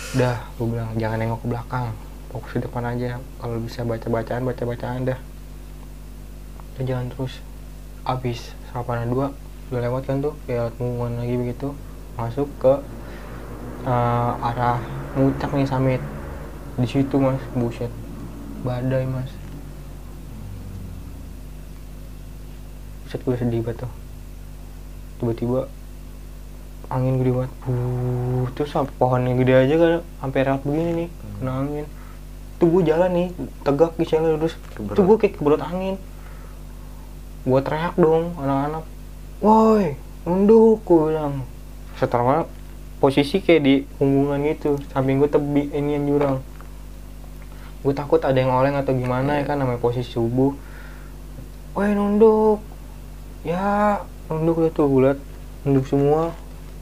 udah 0.10 0.42
gue 0.58 0.66
bilang 0.66 0.90
jangan 0.98 1.18
nengok 1.22 1.46
ke 1.46 1.48
belakang. 1.54 1.88
Fokus 2.34 2.52
ke 2.58 2.60
depan 2.66 2.84
aja. 2.90 3.22
Kalau 3.38 3.58
bisa 3.62 3.86
baca 3.86 4.08
bacaan 4.10 4.42
baca 4.42 4.64
bacaan 4.66 5.00
dah. 5.06 5.20
Udah 6.74 6.84
jalan 6.90 7.08
terus. 7.14 7.38
Abis 8.02 8.58
sapana 8.74 9.06
dua 9.06 9.30
udah 9.70 9.86
lewat 9.86 10.10
kan 10.10 10.18
tuh 10.18 10.34
kayak 10.50 10.74
pengumuman 10.82 11.22
lagi 11.22 11.36
begitu. 11.38 11.78
Masuk 12.18 12.50
ke 12.58 12.82
eh, 13.86 14.32
arah 14.48 14.80
muncak 15.16 15.52
nih 15.56 15.68
summit 15.68 16.02
di 16.80 16.88
situ 16.88 17.16
mas. 17.20 17.40
Buset. 17.56 17.92
Badai 18.64 19.04
mas. 19.08 19.32
Buset 23.06 23.22
gue 23.26 23.36
sedih 23.36 23.62
banget 23.64 23.84
tuh. 23.84 23.92
Tiba-tiba 25.20 25.68
angin 26.90 27.22
gede 27.22 27.32
banget. 27.36 27.52
Buh, 27.64 28.48
terus 28.58 28.72
pohon 28.98 29.22
yang 29.26 29.38
gede 29.42 29.54
aja 29.56 29.76
kan 29.78 29.92
sampai 30.24 30.40
reot 30.46 30.62
begini 30.64 30.92
nih. 31.06 31.10
Kena 31.40 31.52
angin. 31.64 31.86
Tuh 32.60 32.68
gue 32.68 32.82
jalan 32.86 33.12
nih. 33.12 33.28
Tegak 33.64 33.96
di 33.96 34.06
jalan 34.08 34.40
terus 34.40 34.56
Keberat. 34.76 34.96
tuh 34.96 35.04
gue 35.06 35.18
kayak 35.20 35.34
keberat 35.40 35.62
angin. 35.64 35.96
Gue 37.48 37.60
teriak 37.64 37.96
dong 37.96 38.36
anak-anak. 38.36 38.84
Woi 39.40 39.96
nunduk 40.28 40.84
gue 40.84 41.16
bilang. 41.16 41.44
Setelah 41.96 42.46
posisi 43.00 43.40
kayak 43.40 43.62
di 43.64 43.76
punggungan 43.98 44.44
gitu. 44.46 44.76
Samping 44.92 45.24
gue 45.24 45.32
tebi 45.32 45.72
ini 45.72 45.96
yang 45.96 46.06
jurang. 46.06 46.38
Gue 47.80 47.96
takut 47.96 48.20
ada 48.20 48.36
yang 48.36 48.52
oleng 48.52 48.76
atau 48.76 48.92
gimana 48.92 49.40
ya 49.40 49.48
kan 49.48 49.56
namanya 49.56 49.80
posisi 49.80 50.12
subuh. 50.12 50.52
Woi 51.74 51.96
nunduk. 51.96 52.60
Ya 53.48 54.04
nunduk 54.28 54.60
lah 54.60 54.72
tuh 54.76 54.86
gue 54.92 55.02
liat 55.08 55.20
nunduk 55.64 55.88
semua. 55.88 56.36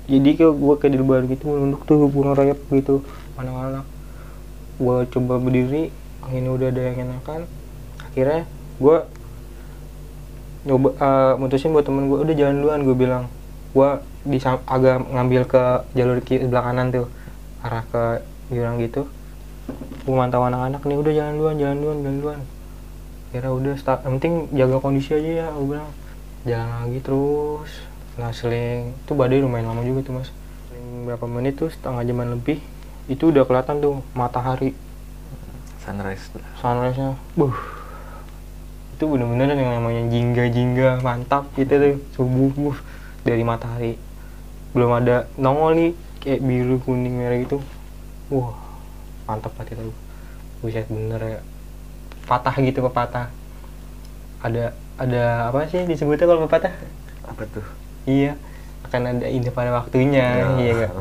Jadi 0.09 0.29
kayak 0.33 0.57
gue 0.57 0.73
kayak 0.81 0.93
di 0.97 0.99
luar 0.99 1.21
gitu 1.29 1.45
nunduk 1.53 1.85
tuh 1.85 2.09
gue 2.09 2.23
ngerayap 2.25 2.59
gitu. 2.73 3.05
Anak-anak 3.37 3.85
gue 4.77 4.97
coba 5.09 5.41
berdiri 5.41 5.89
angin 6.25 6.49
udah 6.49 6.67
ada 6.73 6.81
yang 6.81 6.97
enakan. 7.05 7.45
Akhirnya 8.01 8.49
gue 8.81 8.97
nyoba 10.65 10.89
eh, 10.97 11.33
mutusin 11.37 11.71
buat 11.71 11.85
temen 11.85 12.09
gue 12.09 12.17
udah 12.25 12.33
jalan 12.33 12.55
duluan 12.57 12.81
gue 12.81 12.95
bilang. 12.97 13.29
Gue 13.77 14.01
di 14.27 14.37
agak 14.43 15.07
ngambil 15.07 15.41
ke 15.47 15.63
jalur 15.95 16.19
kiri 16.19 16.45
sebelah 16.45 16.67
kanan 16.67 16.91
tuh 16.91 17.07
arah 17.63 17.83
ke 17.87 18.03
jurang 18.51 18.77
gitu. 18.83 19.07
Gue 20.03 20.15
mantau 20.15 20.43
anak-anak 20.43 20.83
nih 20.83 20.97
udah 20.99 21.13
jalan 21.15 21.33
duluan 21.39 21.55
jalan 21.59 21.77
duluan 21.79 21.97
jalan 22.03 22.15
duluan. 22.19 22.41
Kira 23.31 23.49
udah 23.51 23.73
start. 23.79 24.03
Yang 24.03 24.13
penting 24.19 24.33
jaga 24.55 24.77
kondisi 24.79 25.11
aja 25.15 25.31
ya 25.43 25.47
gue 25.51 25.65
bilang. 25.67 25.89
Jalan 26.47 26.69
lagi 26.83 26.99
terus 27.03 27.71
nah 28.19 28.31
seling. 28.31 28.95
Itu 29.03 29.15
badai 29.15 29.39
lumayan 29.43 29.71
lama 29.71 29.83
juga 29.83 30.07
tuh 30.07 30.13
mas. 30.19 30.29
Seling 30.71 31.07
berapa 31.07 31.25
menit 31.27 31.59
tuh 31.59 31.71
setengah 31.71 32.03
jaman 32.03 32.39
lebih 32.39 32.59
itu 33.07 33.31
udah 33.31 33.43
kelihatan 33.47 33.79
tuh 33.79 34.03
matahari. 34.11 34.75
Sunrise. 35.83 36.27
Sunrise 36.59 36.99
nya 36.99 37.15
buh. 37.35 37.55
Itu 38.95 39.07
bener-bener 39.07 39.55
yang 39.55 39.71
namanya 39.77 40.03
jingga-jingga 40.09 41.05
mantap 41.05 41.47
gitu 41.55 41.73
tuh 41.79 41.95
subuh 42.17 42.51
buh 42.55 42.77
dari 43.27 43.43
matahari 43.43 44.06
belum 44.77 44.93
ada 44.93 45.25
nongol 45.41 45.73
nih 45.73 45.91
kayak 46.21 46.41
biru 46.45 46.77
kuning 46.85 47.17
merah 47.17 47.41
gitu. 47.41 47.57
Wah 48.29 48.53
mantap 49.25 49.57
banget 49.57 49.73
itu. 49.73 49.89
Buset 50.61 50.85
bener 50.85 51.17
ya. 51.17 51.39
Patah 52.29 52.53
gitu 52.61 52.85
pepatah. 52.85 53.33
Ada 54.45 54.77
ada 55.01 55.49
apa 55.49 55.65
sih 55.65 55.81
disebutnya 55.89 56.29
kalau 56.29 56.45
pepatah? 56.45 56.77
Apa 57.25 57.49
tuh? 57.49 57.65
Iya 58.05 58.37
akan 58.85 59.17
ada 59.17 59.27
indah 59.27 59.51
pada 59.51 59.73
waktunya 59.75 60.23
Ya. 60.23 60.47
iya 60.55 60.71
gak 60.87 60.91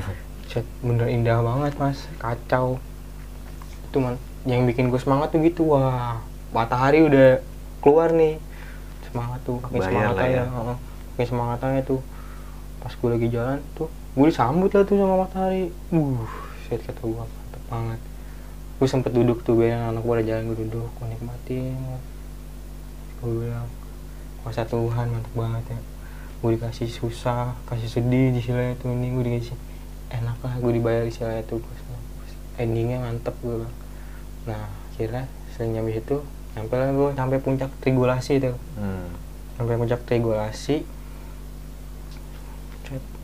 Set, 0.49 0.65
bener 0.81 1.13
indah 1.13 1.45
banget 1.45 1.77
mas. 1.77 2.09
Kacau. 2.17 2.81
Itu 3.93 4.01
man 4.01 4.17
yang 4.49 4.65
bikin 4.65 4.89
gue 4.89 4.97
semangat 4.97 5.37
tuh 5.37 5.45
gitu 5.45 5.77
wah. 5.77 6.25
Matahari 6.57 7.05
udah 7.05 7.45
keluar 7.85 8.09
nih. 8.17 8.41
Semangat 9.05 9.45
tuh 9.45 9.61
Bayar 9.69 9.85
semangat 9.85 10.17
aja 10.17 10.41
ya. 10.49 11.25
semangat 11.29 11.59
aja 11.61 11.81
tuh 11.85 12.01
pas 12.81 12.93
gue 12.93 13.09
lagi 13.11 13.29
jalan 13.33 13.59
tuh 13.75 13.89
gue 14.17 14.27
disambut 14.33 14.71
lah 14.73 14.83
tuh 14.89 14.97
sama 14.97 15.15
matahari. 15.29 15.69
Uh 15.93 16.25
set 16.67 16.83
kata 16.83 16.99
gue 16.99 17.15
mantep 17.15 17.63
banget. 17.71 18.01
Gue 18.77 18.89
sempet 18.91 19.13
duduk 19.15 19.47
tuh 19.47 19.55
biarin 19.55 19.95
anak 19.95 20.03
gue 20.03 20.15
udah 20.19 20.27
jalan 20.27 20.43
gue 20.51 20.59
duduk 20.67 20.91
gue 20.99 21.07
nikmatin. 21.15 21.79
Gue 23.23 23.33
bilang 23.47 23.69
kuasa 24.43 24.67
Tuhan 24.67 25.07
mantep 25.15 25.33
banget 25.37 25.65
ya. 25.77 25.81
Gue 26.43 26.51
dikasih 26.59 26.91
susah 26.91 27.55
kasih 27.71 27.89
sedih 27.89 28.35
di 28.35 28.41
sila 28.43 28.75
itu 28.75 28.91
ini 28.91 29.15
gue 29.15 29.25
dikasih 29.25 29.57
enak 30.11 30.39
lah 30.43 30.55
gue 30.59 30.73
dibayar 30.75 31.03
di 31.07 31.13
sila 31.15 31.39
itu 31.39 31.61
gue 31.61 31.75
endingnya 32.59 32.99
mantep 33.05 33.37
gue 33.45 33.63
bilang. 33.63 33.77
Nah 34.51 34.67
akhirnya 34.93 35.29
sering 35.55 35.77
nyampe 35.77 35.93
situ 35.93 36.25
nyampe 36.57 36.73
lah 36.73 36.89
gue 36.89 37.09
sampai 37.15 37.39
puncak 37.39 37.71
trigulasi 37.85 38.41
tuh. 38.41 38.57
Hmm. 38.81 39.13
sampai 39.57 39.81
puncak 39.81 40.05
trigulasi 40.05 40.85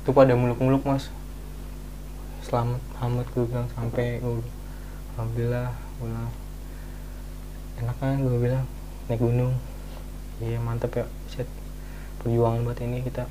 itu 0.03 0.11
pada 0.11 0.35
muluk-muluk 0.35 0.83
mas. 0.83 1.15
Selamat 2.43 2.83
selamat 2.99 3.27
gue 3.39 3.45
bilang 3.47 3.71
sampai 3.71 4.19
gue 4.19 4.43
alhamdulillah 5.15 5.71
gue 5.71 6.07
bilang 6.11 6.31
enak 7.79 7.97
kan? 8.03 8.19
Gue 8.19 8.39
bilang 8.43 8.67
naik 9.07 9.23
gunung. 9.23 9.55
Iya 10.43 10.59
mantep 10.59 10.91
ya 10.99 11.07
set. 11.31 11.47
Perjuangan 12.19 12.67
buat 12.67 12.83
ini 12.83 12.99
kita. 13.07 13.31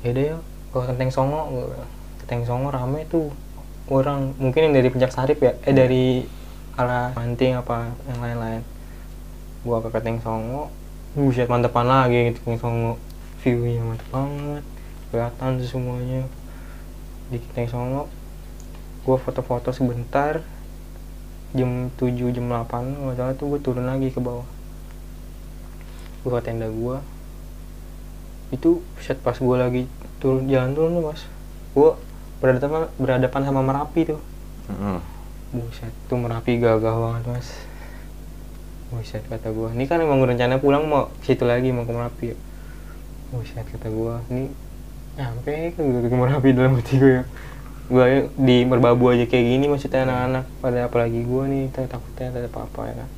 Ya 0.00 0.40
ke 0.40 0.78
Kenteng 0.88 1.12
Songo. 1.12 1.68
Kenteng 2.24 2.48
Songo 2.48 2.72
rame 2.72 3.04
tuh 3.04 3.28
orang 3.92 4.32
mungkin 4.40 4.72
yang 4.72 4.74
dari 4.80 4.88
Puncak 4.88 5.12
Sarip 5.12 5.36
ya 5.44 5.52
eh 5.68 5.76
dari 5.76 6.24
arah 6.80 7.12
Manting 7.12 7.60
apa 7.60 7.92
yang 8.08 8.24
lain-lain. 8.24 8.64
Gua 9.68 9.84
ke 9.84 9.92
Kenteng 9.92 10.16
Songo 10.24 10.72
buset 11.12 11.44
mantepan 11.44 11.84
lagi 11.84 12.32
gitu 12.32 12.40
Kenteng 12.48 12.60
Songo. 12.64 12.92
View-nya 13.44 13.84
mantep 13.84 14.08
banget 14.08 14.64
kelihatan 15.10 15.60
semuanya. 15.62 16.24
Di 17.30 17.38
Kenteng 17.38 17.70
Songo 17.70 18.02
gua 19.06 19.16
foto-foto 19.16 19.72
sebentar 19.72 20.42
jam 21.50 21.90
7 21.98 22.30
jam 22.30 22.46
8 22.46 22.66
nggak 22.70 23.16
salah 23.18 23.34
tuh 23.34 23.46
gue 23.54 23.60
turun 23.62 23.86
lagi 23.86 24.10
ke 24.14 24.22
bawah. 24.22 24.46
Gua 26.22 26.38
ke 26.38 26.50
tenda 26.50 26.70
gua. 26.70 27.02
Itu 28.54 28.82
set 29.02 29.18
pas 29.22 29.38
gua 29.38 29.66
lagi 29.66 29.90
turun 30.22 30.46
jalan 30.46 30.74
turun 30.74 30.94
tuh 30.94 31.04
mas. 31.10 31.22
Gua 31.74 31.98
berhadapan 32.38 32.86
berhadapan 32.98 33.40
sama 33.46 33.60
merapi 33.66 34.14
tuh. 34.14 34.20
Hmm. 34.70 35.02
buset 35.50 35.90
tuh 36.06 36.14
merapi 36.14 36.62
gagah 36.62 36.94
banget 36.94 37.24
mas. 37.26 37.48
Buset 38.94 39.26
kata 39.26 39.50
gua. 39.50 39.74
Ini 39.74 39.90
kan 39.90 39.98
emang 39.98 40.22
rencana 40.22 40.62
pulang 40.62 40.86
mau 40.86 41.10
ke 41.22 41.34
situ 41.34 41.42
lagi 41.42 41.74
mau 41.74 41.82
ke 41.82 41.90
merapi. 41.90 42.24
Ya. 42.34 42.36
buset 43.34 43.66
kata 43.66 43.90
gua. 43.90 44.22
Ini 44.30 44.69
nyampe 45.20 45.76
ke 45.76 45.82
ke 45.84 46.16
merapi 46.16 46.48
dalam 46.56 46.80
hati 46.80 46.96
gua 46.96 47.12
ya. 47.12 47.22
Ya 47.90 48.04
di 48.40 48.56
merbabu 48.64 49.12
aja 49.12 49.26
kayak 49.28 49.44
gini 49.44 49.66
maksudnya 49.68 50.08
anak-anak. 50.08 50.44
Pada 50.64 50.78
apalagi 50.88 51.20
gua 51.28 51.44
nih 51.44 51.68
tak- 51.68 51.92
takutnya 51.92 52.32
ada 52.32 52.48
apa-apa 52.48 52.80
ya 52.88 52.94
kan. 53.04 53.08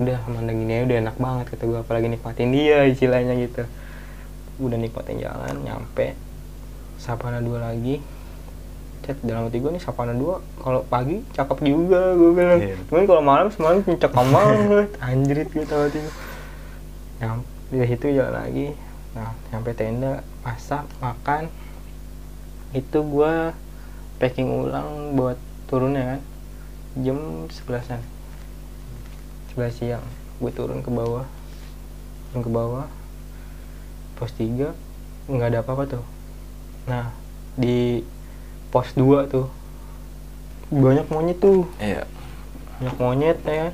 Udah 0.00 0.18
mandang 0.32 0.56
ini 0.56 0.72
aja 0.72 0.84
udah 0.88 0.98
enak 1.04 1.16
banget 1.20 1.46
kata 1.52 1.64
gua. 1.68 1.78
Apalagi 1.84 2.08
nikmatin 2.08 2.48
dia 2.50 2.88
istilahnya 2.88 3.36
gitu. 3.36 3.68
Udah 4.56 4.78
nikmatin 4.80 5.20
jalan 5.20 5.54
nyampe. 5.60 6.16
Sapana 6.96 7.44
dua 7.44 7.60
lagi. 7.60 8.00
Cet, 9.04 9.20
dalam 9.22 9.46
hati 9.46 9.60
gue 9.60 9.70
nih 9.70 9.82
Sapana 9.84 10.16
dua. 10.16 10.40
Kalau 10.58 10.82
pagi 10.88 11.20
cakep 11.36 11.58
juga 11.62 12.16
gue 12.16 12.30
bilang. 12.32 12.58
Iya. 12.58 12.74
cuman 12.88 13.04
kalau 13.04 13.22
malam 13.22 13.48
semalam 13.52 13.84
cakep 13.84 14.10
banget. 14.32 14.88
Anjrit 14.98 15.48
gitu 15.52 15.74
hati 15.76 15.98
gue 16.00 16.14
nyampe 17.16 17.46
dari 17.70 17.86
situ 17.90 18.06
jalan 18.16 18.34
lagi. 18.34 18.68
Nah 19.12 19.30
sampai 19.52 19.72
tenda 19.76 20.24
masak 20.46 20.86
makan. 21.02 21.50
Itu 22.70 23.02
gue 23.02 23.50
packing 24.22 24.46
ulang 24.46 25.18
buat 25.18 25.34
turunnya 25.66 26.14
kan 26.14 26.20
jam 27.02 27.18
11an 27.50 28.00
11 29.58 29.74
siang 29.74 30.06
gue 30.38 30.52
turun 30.54 30.86
ke 30.86 30.90
bawah. 30.94 31.26
Turun 32.30 32.42
ke 32.46 32.50
bawah 32.54 32.86
pos 34.14 34.30
3 34.38 34.70
nggak 35.26 35.48
ada 35.50 35.60
apa-apa 35.66 35.98
tuh. 35.98 36.04
Nah 36.86 37.10
di 37.58 38.06
pos 38.70 38.94
2 38.94 39.26
tuh 39.26 39.50
banyak 40.70 41.10
monyet 41.10 41.42
tuh. 41.42 41.66
Iya. 41.82 42.06
banyak 42.76 42.96
monyet 43.00 43.38
ya 43.48 43.72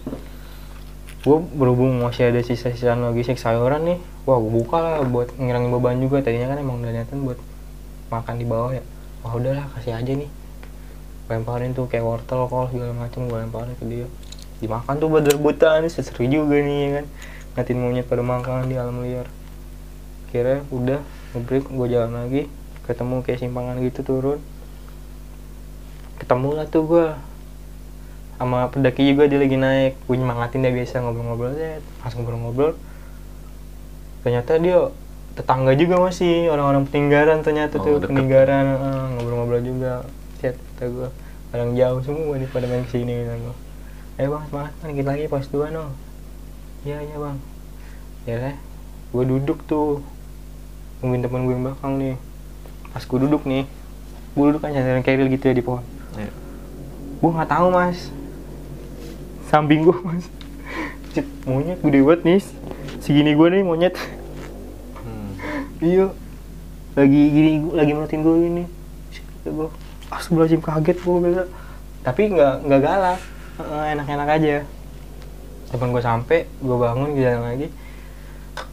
gue 1.22 1.38
berhubung 1.54 2.02
masih 2.02 2.35
ada 2.35 2.42
sisa-sisa 2.42 2.98
logistik 2.98 3.38
sayuran 3.38 3.82
nih 3.87 3.98
wah 4.22 4.38
gue 4.38 4.52
buka 4.54 4.78
lah 4.78 4.94
buat 5.02 5.35
ngirangin 5.35 5.70
beban 5.74 5.98
juga. 5.98 6.22
Tadinya 6.22 6.54
kan 6.54 6.58
emang 6.62 6.78
udah 6.78 6.92
niatan 6.94 7.18
buat 7.26 7.38
makan 8.11 8.35
di 8.38 8.46
bawah 8.46 8.72
ya. 8.76 8.85
Wah 9.26 9.32
udahlah 9.35 9.66
kasih 9.78 9.98
aja 9.98 10.12
nih. 10.14 10.30
Lemparin 11.30 11.72
tuh 11.74 11.87
kayak 11.90 12.04
wortel 12.06 12.46
kol 12.46 12.68
segala 12.70 12.94
macam 12.94 13.26
gue 13.26 13.38
lemparin 13.38 13.74
ke 13.78 13.85
dia. 13.87 14.06
Dimakan 14.62 14.94
tuh 15.02 15.08
buat 15.11 15.24
rebutan 15.26 15.82
seru 15.90 16.22
juga 16.30 16.58
nih 16.62 16.78
ya 16.78 16.88
kan? 17.00 17.06
Ngatin 17.58 17.78
monyet 17.82 18.06
pada 18.06 18.22
makan 18.22 18.70
di 18.70 18.76
alam 18.78 19.02
liar. 19.02 19.26
Kira 20.30 20.62
udah 20.70 21.02
ngebreak 21.35 21.66
gue 21.66 21.87
jalan 21.90 22.12
lagi. 22.14 22.42
Ketemu 22.87 23.26
kayak 23.26 23.38
simpangan 23.42 23.78
gitu 23.82 24.06
turun. 24.06 24.38
Ketemu 26.22 26.48
lah 26.54 26.66
tuh 26.70 26.82
gue 26.87 27.06
sama 28.38 28.66
pendaki 28.70 29.02
juga 29.06 29.26
dia 29.26 29.38
lagi 29.42 29.58
naik. 29.58 29.98
Gue 30.06 30.14
nyemangatin 30.18 30.62
dia 30.62 30.70
biasa 30.70 31.02
ngobrol-ngobrol 31.02 31.54
pas 32.02 32.12
ngobrol-ngobrol 32.14 32.74
ternyata 34.22 34.56
dia 34.56 34.78
tetangga 35.32 35.72
juga 35.72 35.96
masih 35.98 36.46
orang-orang 36.48 36.85
peninggalan 36.85 37.40
ternyata 37.40 37.76
Oh, 37.76 37.82
tuh 37.82 37.94
deket. 37.98 38.08
peninggalan 38.11 38.64
eh, 38.68 39.04
ngobrol-ngobrol 39.14 39.62
juga. 39.62 39.92
Chat 40.38 40.56
kata 40.74 40.85
gue 40.88 41.08
kadang 41.48 41.70
jauh 41.72 42.00
semua 42.00 42.35
nih 42.35 42.48
pada 42.48 42.64
main 42.64 42.82
ke 42.82 42.92
sini 42.92 43.12
gitu 43.12 43.32
gue 43.32 43.56
ayo 44.16 44.28
bang 44.30 44.44
semangat. 44.46 44.72
Bang 44.78 44.90
dikit 44.92 45.06
lagi 45.06 45.24
pas 45.26 45.44
dua 45.46 45.66
no. 45.68 45.85
Iya 46.82 46.98
iya 47.00 47.16
bang. 47.16 47.37
Ya 48.22 48.35
deh 48.40 48.56
gue 49.12 49.24
duduk 49.26 49.58
tuh 49.64 50.00
nungguin 50.98 51.20
temen 51.20 51.42
gue 51.42 51.54
yang 51.54 51.64
belakang 51.64 51.92
nih. 51.96 52.16
Pas 52.90 53.02
gue 53.02 53.18
duduk 53.20 53.42
nih 53.42 53.64
gue 54.32 54.44
duduk 54.46 54.61
kan 54.61 54.70
nyari 54.70 55.00
keril 55.00 55.28
gitu 55.28 55.44
ya 55.44 55.54
di 55.54 55.61
pohon. 55.61 55.85
Iya. 56.14 56.30
gue 57.18 57.30
nggak 57.30 57.48
tahu 57.48 57.66
mas. 57.70 58.11
Samping 59.46 59.82
gue 59.82 59.96
mas. 60.02 60.24
Monyet 61.44 61.76
gede 61.78 62.00
banget 62.00 62.20
nih 62.24 62.40
segini 63.03 63.35
gue 63.35 63.49
nih 63.51 63.62
monyet. 63.67 63.95
Hmm. 65.03 65.35
iya. 65.83 66.07
Lagi 66.95 67.23
gini 67.35 67.51
lagi 67.75 67.91
merhatiin 67.99 68.23
gue 68.23 68.37
gini. 68.38 68.65
Gue 69.43 69.69
astagfirullahaladzim 70.07 70.62
kaget 70.62 70.99
gue 71.03 71.19
biasa 71.19 71.45
tapi 72.07 72.23
nggak 72.31 72.55
nggak 72.67 72.81
galak. 72.81 73.21
Enak-enak 73.59 74.29
aja. 74.38 74.57
Temen 75.75 75.91
gue 75.91 76.03
sampai 76.03 76.47
gue 76.62 76.77
bangun 76.79 77.19
jalan 77.19 77.43
lagi. 77.43 77.69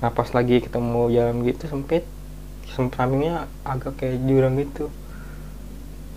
Nah 0.03 0.13
pas 0.13 0.29
lagi 0.29 0.61
ketemu 0.61 1.01
jalan 1.09 1.35
gitu 1.49 1.65
sempit. 1.65 2.05
Sem- 2.69 2.93
sampingnya 2.93 3.49
agak 3.65 3.97
kayak 3.97 4.21
jurang 4.29 4.61
gitu. 4.61 4.93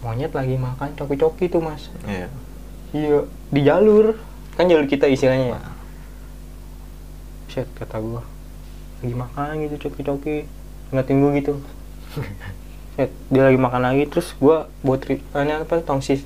Monyet 0.05 0.37
lagi 0.37 0.61
makan 0.61 0.93
coki-coki 1.01 1.49
tuh 1.49 1.65
mas. 1.65 1.89
Iya. 2.05 2.29
iya 2.93 3.19
di 3.49 3.61
jalur. 3.65 4.21
Kan 4.59 4.69
jalur 4.69 4.85
kita 4.85 5.09
istilahnya. 5.09 5.57
Ya 5.57 5.72
Shit, 7.51 7.69
kata 7.77 7.99
gua. 7.99 8.23
Lagi 9.03 9.15
makan 9.19 9.67
gitu 9.67 9.89
coki-coki. 9.89 10.47
Ngeliatin 10.93 11.17
gua 11.19 11.31
gitu. 11.35 11.55
Shit, 12.95 13.11
dia 13.33 13.43
lagi 13.43 13.59
makan 13.59 13.83
lagi 13.83 14.05
terus 14.07 14.37
gua 14.37 14.69
buat 14.85 15.01
tri- 15.01 15.25
ini 15.35 15.53
apa 15.53 15.81
tongsis. 15.83 16.23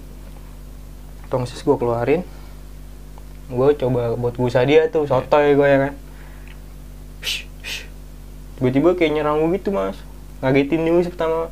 Tongsis 1.33 1.63
gua 1.63 1.79
keluarin. 1.79 2.23
Gua 3.47 3.71
coba 3.73 4.19
buat 4.19 4.35
gusa 4.35 4.67
dia 4.67 4.91
tuh 4.91 5.07
sotoy 5.07 5.55
gua 5.55 5.69
ya 5.71 5.79
kan. 5.89 5.95
Tiba-tiba 8.57 8.97
kayak 8.97 9.13
nyerang 9.15 9.43
gua 9.43 9.51
gitu 9.55 9.69
mas. 9.71 9.99
Ngagetin 10.43 10.83
dulu 10.87 11.01
pertama. 11.07 11.51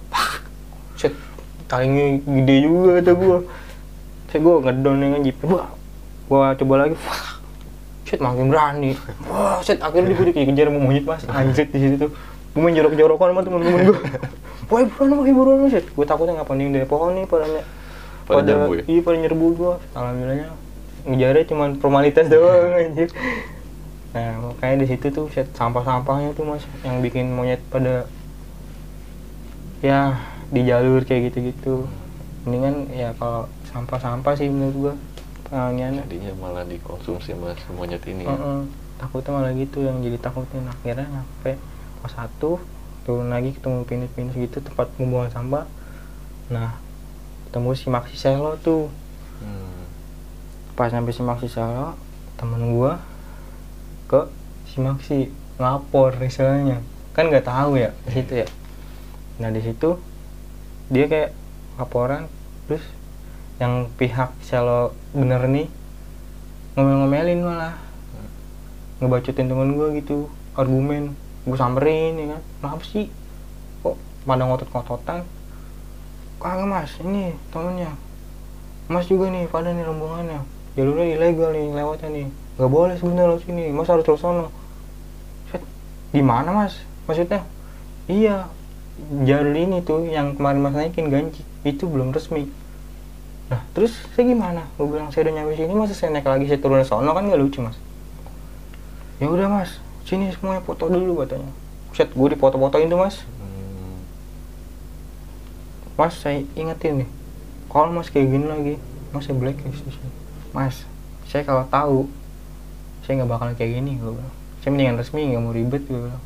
Shit, 0.98 1.14
taringnya 1.66 2.22
gede 2.22 2.56
juga 2.62 3.00
kata 3.02 3.12
gua. 3.14 3.38
Saya 4.30 4.38
gua 4.42 4.54
ngedon 4.62 4.96
dengan 4.98 5.20
jeep 5.22 5.38
wah. 5.46 5.70
Gua 6.26 6.54
coba 6.58 6.74
lagi. 6.86 6.98
Wah 6.98 7.33
shit 8.04 8.20
makin 8.20 8.52
berani. 8.52 8.96
Wah 9.28 9.60
shit 9.64 9.80
akhirnya 9.80 10.12
dia 10.12 10.16
gue 10.20 10.26
dikejar 10.32 10.66
sama 10.68 10.80
monyet 10.80 11.04
mas. 11.04 11.24
Anjir 11.28 11.66
di 11.68 11.78
situ 11.80 11.96
tuh. 12.08 12.10
Gue 12.54 12.60
main 12.62 12.76
jorok-jorokan 12.76 13.34
sama 13.34 13.40
temen-temen 13.42 13.80
gue 13.90 13.98
wah 14.70 14.80
buruan 14.86 15.10
wah 15.20 15.26
buruan 15.28 15.68
shit 15.68 15.84
gue 15.90 16.06
takutnya 16.06 16.40
nggak 16.40 16.48
panding 16.48 16.70
dari 16.72 16.86
pohon 16.88 17.12
nih 17.18 17.26
pada 17.28 17.44
Pada 18.24 18.40
nyerbu 18.40 18.72
ya? 18.80 18.82
iya 18.88 19.00
pada 19.04 19.16
nyerbu 19.20 19.46
gue 19.58 19.72
alhamdulillahnya 19.92 20.48
ngejarnya 21.04 21.44
cuma 21.50 21.64
formalitas 21.76 22.24
doang 22.32 22.72
anjir. 22.72 23.12
Nah 24.14 24.30
makanya 24.40 24.76
di 24.80 24.86
situ 24.88 25.06
tuh 25.12 25.26
shit 25.34 25.50
sampah-sampahnya 25.52 26.32
tuh 26.32 26.46
mas 26.48 26.64
yang 26.86 27.02
bikin 27.04 27.34
monyet 27.34 27.60
pada 27.68 28.08
ya 29.84 30.16
di 30.48 30.64
jalur 30.64 31.04
kayak 31.04 31.34
gitu-gitu. 31.34 31.84
Mendingan 32.48 32.88
ya 32.94 33.12
kalau 33.18 33.50
sampah-sampah 33.68 34.32
sih 34.38 34.48
menurut 34.48 34.76
gua 34.78 34.94
penanganannya 35.54 36.02
jadinya 36.04 36.32
malah 36.34 36.66
dikonsumsi 36.66 37.30
sama 37.30 37.54
si 37.54 37.70
monyet 37.70 38.02
ini 38.04 38.26
ya. 38.26 38.34
Heeh. 38.34 38.60
takutnya 38.94 39.30
malah 39.32 39.52
gitu 39.54 39.82
yang 39.82 40.02
jadi 40.02 40.18
takutin 40.18 40.66
akhirnya 40.66 41.06
sampai 41.06 41.54
pos 41.98 42.10
satu 42.10 42.58
turun 43.02 43.30
lagi 43.30 43.54
ketemu 43.54 43.86
pinus-pinus 43.86 44.34
gitu 44.34 44.58
tempat 44.58 44.90
pembuangan 44.94 45.30
sampah 45.30 45.64
nah 46.46 46.74
ketemu 47.46 47.70
si 47.72 47.86
Maxi 47.86 48.16
Selo 48.16 48.58
tuh 48.58 48.90
Hmm. 49.34 49.82
pas 50.74 50.88
sampai 50.88 51.10
si 51.10 51.20
Maxi 51.20 51.46
Selo 51.46 51.98
temen 52.34 52.70
gua 52.70 53.02
ke 54.06 54.30
si 54.64 54.78
Maxi 54.78 55.30
ngapor 55.54 56.18
istilahnya 56.18 56.82
kan 57.12 57.30
nggak 57.30 57.44
tahu 57.44 57.76
ya 57.76 57.90
di 58.06 58.10
situ 58.14 58.32
ya 58.42 58.46
nah 59.36 59.50
di 59.50 59.58
situ 59.58 59.98
dia 60.86 61.06
kayak 61.06 61.30
laporan 61.74 62.30
terus 62.66 62.82
yang 63.64 63.88
pihak 63.96 64.36
Selo 64.44 64.92
bener 65.16 65.48
nih 65.48 65.64
ngomel-ngomelin 66.76 67.40
malah. 67.40 67.74
Ngebacotin 69.00 69.48
temen 69.48 69.72
gua 69.72 69.88
gitu 69.96 70.28
argumen. 70.52 71.16
Gue 71.48 71.56
samperin 71.56 72.16
ya 72.20 72.26
kan? 72.36 72.42
Kenapa 72.60 72.84
sih? 72.84 73.06
Kok 73.80 73.96
pada 74.28 74.44
ngotot-ngototan? 74.44 75.24
Kagak 76.40 76.68
mas. 76.68 76.92
Ini 77.00 77.32
temennya. 77.48 77.92
Mas 78.90 79.08
juga 79.08 79.32
nih 79.32 79.48
pada 79.48 79.72
nih 79.72 79.84
rombongannya. 79.84 80.40
Jalurnya 80.76 81.06
ilegal 81.16 81.52
nih 81.52 81.72
lewatnya 81.72 82.08
nih. 82.12 82.26
Nggak 82.60 82.70
boleh 82.70 82.94
sebenarnya 83.00 83.28
lewat 83.32 83.42
sini. 83.48 83.64
Mas 83.72 83.88
harus 83.88 84.04
terus 84.04 84.20
sono 84.20 84.52
gimana 86.14 86.54
mas? 86.54 86.78
Maksudnya? 87.10 87.42
Iya. 88.06 88.46
Jalur 89.26 89.54
ini 89.58 89.82
tuh 89.82 90.06
yang 90.06 90.38
kemarin 90.38 90.62
mas 90.62 90.74
naikin 90.78 91.10
ganji 91.10 91.42
itu 91.66 91.90
belum 91.90 92.14
resmi 92.14 92.46
nah 93.44 93.60
terus 93.76 93.92
saya 94.16 94.24
gimana? 94.24 94.64
Gue 94.80 94.88
bilang 94.88 95.12
saya 95.12 95.28
udah 95.28 95.34
nyampe 95.36 95.52
sini 95.52 95.72
masa 95.76 95.92
saya 95.92 96.16
naik 96.16 96.24
lagi 96.24 96.48
saya 96.48 96.60
turun 96.60 96.80
sono. 96.84 97.12
Kan 97.12 97.28
nggak 97.28 97.40
lucu 97.40 97.60
mas. 97.60 97.76
Ya 99.20 99.28
udah 99.28 99.48
mas. 99.52 99.78
Sini 100.08 100.32
semuanya 100.32 100.64
foto 100.64 100.88
dulu 100.88 101.24
katanya. 101.24 101.52
Set 101.92 102.10
gue 102.12 102.28
dipoto-fotoin 102.32 102.88
tuh 102.88 103.00
mas. 103.00 103.20
Hmm. 103.40 104.00
Mas 106.00 106.14
saya 106.16 106.40
ingetin 106.56 107.04
nih 107.04 107.10
kalau 107.68 107.90
mas 107.90 108.08
kayak 108.08 108.32
gini 108.32 108.46
lagi 108.48 108.74
mas 109.12 109.28
saya 109.28 109.36
blacklist 109.36 109.84
di 109.84 109.92
sini. 109.92 110.10
Mas 110.56 110.88
saya 111.28 111.44
kalau 111.44 111.68
tahu 111.68 112.08
saya 113.04 113.20
nggak 113.20 113.30
bakalan 113.30 113.54
kayak 113.60 113.76
gini 113.76 114.00
gue 114.00 114.12
bilang. 114.12 114.34
Saya 114.64 114.72
mendingan 114.72 114.96
resmi 114.96 115.28
nggak 115.28 115.42
mau 115.44 115.52
ribet 115.52 115.84
gue 115.84 116.00
bilang. 116.00 116.24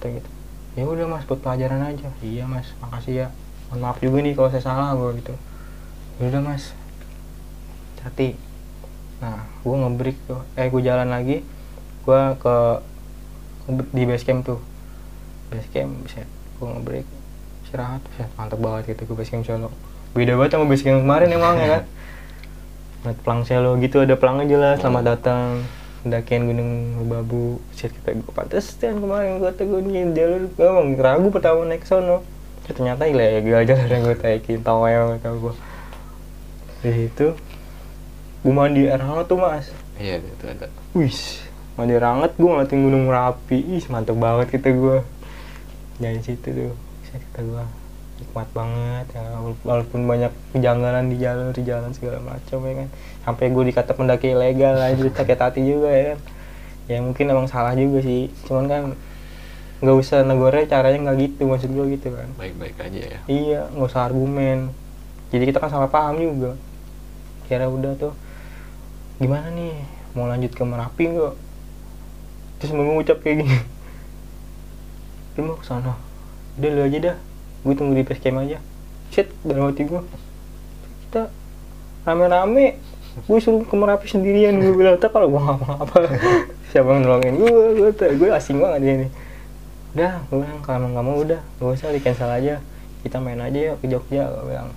Kata 0.00 0.06
gitu. 0.08 0.30
Ya 0.74 0.88
udah 0.88 1.04
mas 1.04 1.28
buat 1.28 1.44
pelajaran 1.44 1.84
aja. 1.84 2.08
Iya 2.24 2.48
mas. 2.48 2.72
Makasih 2.80 3.14
ya. 3.14 3.28
Mohon 3.68 3.80
maaf 3.84 3.98
juga 4.00 4.18
nih 4.24 4.32
kalau 4.32 4.48
saya 4.48 4.64
salah 4.64 4.96
gue 4.96 5.20
gitu 5.20 5.36
udah 6.22 6.40
mas. 6.42 6.70
Hati. 8.04 8.36
Nah 9.18 9.48
gue 9.64 9.74
ngebreak 9.74 10.18
tuh. 10.28 10.40
Eh 10.54 10.68
gue 10.68 10.82
jalan 10.84 11.08
lagi. 11.08 11.42
Gue 12.04 12.20
ke 12.38 12.56
di 13.90 14.04
base 14.04 14.22
camp 14.22 14.44
tuh. 14.44 14.60
Base 15.50 15.66
camp 15.72 15.90
bisa 16.04 16.22
gue 16.60 16.66
ngebreak. 16.68 17.08
Istirahat 17.64 18.04
bisa 18.12 18.28
mantep 18.36 18.60
banget 18.60 18.94
gitu 18.94 19.08
ke 19.08 19.12
base 19.16 19.32
camp 19.32 19.42
Solo. 19.48 19.72
Beda 20.14 20.38
banget 20.38 20.54
sama 20.54 20.68
base 20.68 20.84
camp 20.84 21.02
kemarin 21.02 21.28
emang 21.32 21.56
ya 21.58 21.68
kan? 21.80 21.82
Ngeliat 23.02 23.18
pelang 23.24 23.42
Solo 23.48 23.70
gitu 23.80 23.96
ada 24.04 24.14
pelangnya 24.14 24.46
jelas 24.54 24.76
selamat 24.84 25.04
datang. 25.16 25.64
Pendakian 26.04 26.44
gunung 26.44 27.00
Merbabu 27.00 27.64
set 27.72 27.96
kata 28.04 28.20
gue 28.20 28.32
pantes 28.36 28.76
dan 28.76 29.00
kemarin 29.00 29.40
gue 29.40 29.48
kata 29.48 29.64
gue 29.64 29.80
nih 29.88 30.12
jalur 30.12 30.42
gue 30.52 30.66
emang 30.68 30.88
ragu 31.00 31.32
pertama 31.32 31.64
naik 31.64 31.88
sono 31.88 32.20
Ya, 32.64 32.72
ternyata 32.76 33.08
ilegal 33.08 33.64
jalur 33.64 33.88
yang 33.96 34.04
gue 34.04 34.16
taikin. 34.20 34.60
Tau 34.60 34.84
ya 34.84 35.16
kata 35.16 35.32
gue 35.32 35.54
di 36.84 36.92
situ 36.92 37.32
gue 38.44 38.52
mandi 38.52 38.84
air 38.84 39.00
hangat 39.00 39.24
tuh 39.24 39.40
mas. 39.40 39.72
Iya 39.96 40.20
itu 40.20 40.44
ada. 40.44 40.68
Wih, 40.92 41.16
mandi 41.80 41.96
air 41.96 42.04
hangat 42.04 42.36
gue 42.36 42.44
ngeliatin 42.44 42.84
gunung 42.84 43.08
Merapi, 43.08 43.56
ih 43.56 43.84
mantep 43.88 44.20
banget 44.20 44.52
kita 44.52 44.68
gue 44.68 45.00
dari 45.96 46.20
situ 46.20 46.44
tuh, 46.52 46.76
bisa 47.00 47.16
kita 47.16 47.40
gue 47.40 47.64
nikmat 48.20 48.48
banget 48.52 49.06
ya. 49.16 49.24
Walaupun 49.64 50.04
banyak 50.04 50.32
kejanggalan 50.52 51.08
di 51.08 51.16
jalan 51.16 51.56
di 51.56 51.64
jalan 51.64 51.90
segala 51.96 52.20
macam 52.20 52.60
ya 52.68 52.72
kan. 52.84 52.88
Sampai 53.24 53.48
gue 53.48 53.64
dikata 53.64 53.96
pendaki 53.96 54.36
ilegal 54.36 54.76
aja 54.76 55.00
sakit 55.24 55.38
hati 55.40 55.60
juga 55.64 55.88
ya 55.88 56.04
kan. 56.12 56.18
Ya 56.84 56.98
mungkin 57.00 57.24
emang 57.32 57.48
salah 57.48 57.72
juga 57.72 58.04
sih. 58.04 58.28
Cuman 58.44 58.68
kan 58.68 58.82
nggak 59.80 59.96
usah 60.04 60.20
negornya 60.20 60.68
caranya 60.68 61.00
nggak 61.08 61.16
gitu 61.32 61.48
maksud 61.48 61.72
gue 61.72 61.96
gitu 61.96 62.12
kan. 62.12 62.28
Baik-baik 62.36 62.76
aja 62.76 63.00
ya. 63.08 63.18
Iya, 63.24 63.60
nggak 63.72 63.88
usah 63.88 64.04
argumen. 64.04 64.68
Jadi 65.32 65.48
kita 65.48 65.64
kan 65.64 65.72
salah 65.72 65.88
paham 65.88 66.20
juga. 66.20 66.60
Kira 67.44 67.68
udah 67.68 67.92
tuh, 67.96 68.12
gimana 69.20 69.52
nih, 69.52 69.74
mau 70.16 70.26
lanjut 70.26 70.52
ke 70.52 70.62
Merapi 70.64 71.04
nggak? 71.12 71.34
Terus 72.60 72.72
mengucap 72.72 73.20
kayak 73.20 73.44
gini. 73.44 73.58
Lu 75.36 75.50
mau 75.50 75.56
ke 75.58 75.66
sana? 75.66 75.98
Udah 76.56 76.70
lu 76.70 76.82
aja 76.86 76.98
dah, 77.12 77.16
gue 77.66 77.74
tunggu 77.76 77.94
di 77.98 78.04
camp 78.06 78.40
aja. 78.40 78.58
Shit, 79.12 79.28
dalam 79.44 79.70
hati 79.70 79.84
gue. 79.84 80.02
Kita 81.08 81.28
rame-rame, 82.08 82.80
gue 83.24 83.38
suruh 83.42 83.66
ke 83.66 83.74
Merapi 83.74 84.06
sendirian. 84.08 84.56
Gue 84.56 84.74
bilang, 84.74 84.96
tak 84.96 85.12
kalau 85.12 85.28
gue 85.28 85.42
ngapa-ngapa, 85.42 85.96
siapa 86.72 86.88
yang 86.94 87.06
nolongin 87.06 87.34
gue? 87.36 87.52
Gue, 87.76 87.90
gue 87.92 88.28
asing 88.32 88.58
banget 88.58 88.80
dia 88.80 88.94
nih 89.04 89.12
udah 89.94 90.26
gue 90.26 90.42
bilang 90.42 90.58
kalau 90.66 90.90
nggak 90.90 91.06
mau 91.06 91.16
udah 91.22 91.40
gak 91.62 91.70
usah 91.70 91.94
di 91.94 92.02
cancel 92.02 92.26
aja 92.26 92.58
kita 93.06 93.22
main 93.22 93.38
aja 93.38 93.54
yuk 93.54 93.76
ke 93.78 93.86
Jogja 93.86 94.26
gue 94.26 94.44
bilang 94.50 94.74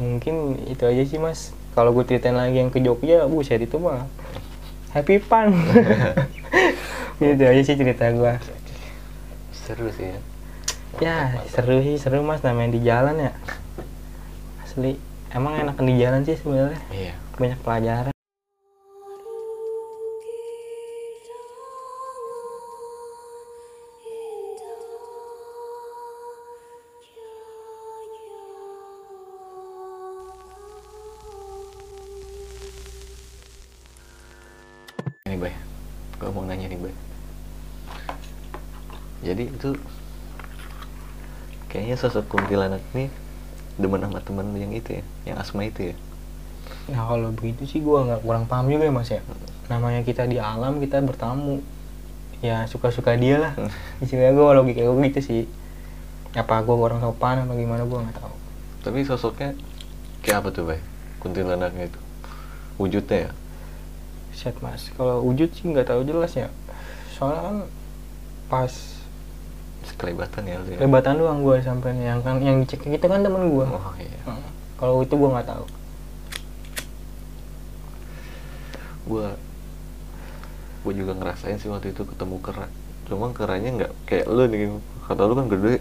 mungkin 0.00 0.56
itu 0.64 0.88
aja 0.88 1.02
sih 1.04 1.20
mas 1.20 1.52
kalau 1.78 1.94
gue 1.94 2.02
ceritain 2.02 2.34
lagi 2.34 2.58
yang 2.58 2.74
ke 2.74 2.82
Jogja 2.82 3.30
buset 3.30 3.62
itu 3.62 3.78
mah 3.78 4.10
happy 4.90 5.22
fun. 5.22 5.54
Itu 7.22 7.44
aja 7.46 7.62
sih 7.62 7.78
cerita 7.78 8.10
gue 8.10 8.34
seru 9.54 9.86
sih 9.94 10.10
ya. 10.10 10.18
Ya 10.98 11.18
seru 11.46 11.78
sih 11.78 11.94
seru 11.94 12.26
mas 12.26 12.42
namanya 12.42 12.74
di 12.74 12.82
jalan 12.82 13.30
ya. 13.30 13.32
Asli 14.66 14.98
emang 15.30 15.54
enakan 15.54 15.86
di 15.86 15.94
jalan 16.02 16.26
sih 16.26 16.34
sebenarnya. 16.34 16.82
Iya. 16.90 17.14
Banyak 17.38 17.62
pelajaran 17.62 18.17
gue 36.18 36.28
mau 36.34 36.44
nanya 36.44 36.66
nih 36.66 36.78
bay 36.78 36.94
jadi 39.22 39.50
itu 39.50 39.74
kayaknya 41.70 41.96
sosok 41.98 42.26
kuntilanak 42.30 42.82
nih 42.94 43.10
demen 43.78 44.02
sama 44.02 44.18
temen 44.22 44.46
yang 44.58 44.74
itu 44.74 44.98
ya 44.98 45.02
yang 45.34 45.36
asma 45.38 45.66
itu 45.66 45.94
ya 45.94 45.96
Nah 46.88 47.04
kalau 47.04 47.28
begitu 47.36 47.68
sih 47.68 47.80
gue 47.84 47.98
nggak 48.00 48.24
kurang 48.24 48.48
paham 48.48 48.72
juga 48.72 48.88
ya 48.88 48.92
mas 48.92 49.12
ya. 49.12 49.20
Namanya 49.68 50.00
kita 50.08 50.24
di 50.24 50.40
alam 50.40 50.80
kita 50.80 51.04
bertamu, 51.04 51.60
ya 52.40 52.64
suka-suka 52.64 53.12
dia 53.20 53.36
lah. 53.36 53.52
Istilahnya 54.04 54.32
gue 54.32 54.44
logika 54.56 54.80
gue 54.80 54.96
gitu 55.12 55.20
sih. 55.20 55.42
Apa 56.32 56.64
gue 56.64 56.72
orang 56.72 57.04
sopan 57.04 57.44
atau 57.44 57.56
gimana 57.56 57.84
gue 57.84 57.98
nggak 57.98 58.16
tahu. 58.20 58.34
tapi 58.78 59.04
sosoknya 59.04 59.52
kayak 60.22 60.38
apa 60.40 60.48
tuh 60.54 60.64
bay 60.64 60.80
kuntilanaknya 61.18 61.90
itu 61.90 62.00
wujudnya 62.78 63.28
ya 63.28 63.30
set 64.38 64.54
mas 64.62 64.94
kalau 64.94 65.18
wujud 65.20 65.50
sih 65.50 65.66
nggak 65.66 65.90
tahu 65.90 66.06
jelas 66.06 66.30
ya 66.32 66.46
soalnya 67.10 67.42
kan 67.42 67.56
pas 68.46 68.72
Sekelebatan 69.82 70.42
ya 70.44 70.56
lu 70.60 70.68
ya. 70.70 70.78
doang 71.16 71.40
gue 71.42 71.56
sampai 71.58 71.96
yang 71.98 72.22
kan 72.22 72.38
yang 72.38 72.62
cek 72.62 72.86
itu 72.86 73.02
kan 73.02 73.18
temen 73.20 73.50
gue 73.50 73.66
Oh 73.66 73.90
iya. 73.98 74.20
kalau 74.78 75.02
itu 75.02 75.12
gue 75.12 75.28
nggak 75.28 75.48
tahu 75.48 75.64
Gua 79.08 79.32
gua 80.84 80.92
juga 80.92 81.12
ngerasain 81.16 81.56
sih 81.56 81.68
waktu 81.68 81.96
itu 81.96 82.04
ketemu 82.04 82.36
kera. 82.44 82.68
Cuma 83.08 83.32
keranya 83.32 83.70
nggak 83.72 83.92
kayak 84.04 84.26
lu 84.28 84.44
nih. 84.44 84.68
Kata 85.08 85.24
lu 85.24 85.32
kan 85.32 85.48
gede, 85.48 85.80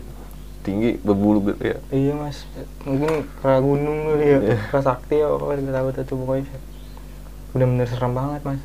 tinggi, 0.64 0.96
berbulu 1.04 1.52
gede 1.52 1.76
ya. 1.76 1.80
iya 1.92 2.14
mas 2.16 2.48
mungkin 2.84 3.28
kera 3.40 3.60
gunung 3.60 3.98
kali 4.08 4.26
ya 4.26 4.40
Iya. 4.40 4.58
kera 4.68 4.82
sakti 4.82 5.16
ya 5.20 5.28
apa 5.28 5.44
nggak 5.60 5.76
tahu 5.76 5.88
tuh 6.04 6.18
pokoknya 6.24 6.56
bener-bener 7.58 7.88
serem 7.90 8.14
banget 8.14 8.42
mas 8.46 8.62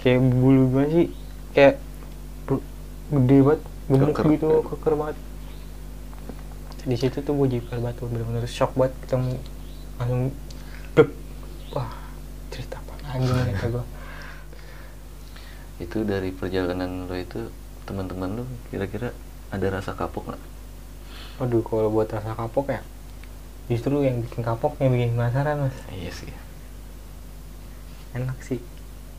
kayak 0.00 0.24
bulu 0.24 0.62
gue 0.72 0.84
sih 0.88 1.06
kayak 1.52 1.76
gede 3.12 3.38
banget 3.44 3.62
gemuk 3.88 4.08
Keker. 4.16 4.26
gitu 4.32 4.48
keker 4.64 4.94
banget 4.96 5.16
di 6.88 6.96
situ 6.96 7.20
tuh 7.20 7.32
gue 7.36 7.46
jiper 7.60 7.76
banget 7.76 8.00
tuh 8.00 8.08
bener-bener 8.08 8.44
shock 8.48 8.72
banget 8.72 8.96
ketemu 9.04 9.36
langsung 10.00 10.22
blek 10.96 11.10
wah 11.76 11.92
cerita 12.48 12.80
apa 12.80 12.92
lagi 13.04 13.28
nih 13.28 13.52
kata 13.52 13.68
gue 13.76 13.84
Itu 15.78 16.02
dari 16.02 16.34
perjalanan 16.34 17.06
lo 17.06 17.14
itu 17.14 17.54
teman-teman 17.86 18.42
lu 18.42 18.44
kira-kira 18.74 19.14
ada 19.54 19.66
rasa 19.70 19.94
kapok 19.94 20.34
nggak? 20.34 20.42
Waduh, 21.38 21.62
kalau 21.62 21.94
buat 21.94 22.10
rasa 22.10 22.34
kapok 22.34 22.74
ya, 22.74 22.82
justru 23.70 24.02
yang 24.02 24.18
bikin 24.26 24.42
kapok 24.42 24.74
yang 24.82 24.90
bikin 24.90 25.14
penasaran 25.14 25.70
mas. 25.70 25.76
Iya 25.94 26.10
sih. 26.10 26.34
Enak 28.18 28.38
sih. 28.42 28.60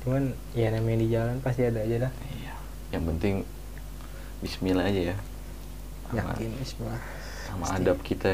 Cuman 0.04 0.32
ya 0.52 0.72
namanya 0.72 0.97
di 1.00 1.08
jalan 1.08 1.39
pasti 1.39 1.64
ada 1.64 1.80
aja 1.80 2.08
dah. 2.08 2.12
Iya. 2.36 2.54
Yang 2.91 3.04
penting 3.16 3.36
Bismillah 4.39 4.86
aja 4.88 5.02
ya. 5.12 5.18
Sama, 6.10 6.32
Bismillah. 6.36 7.02
sama 7.45 7.64
Pasti. 7.66 7.76
adab 7.82 7.97
kita 8.02 8.30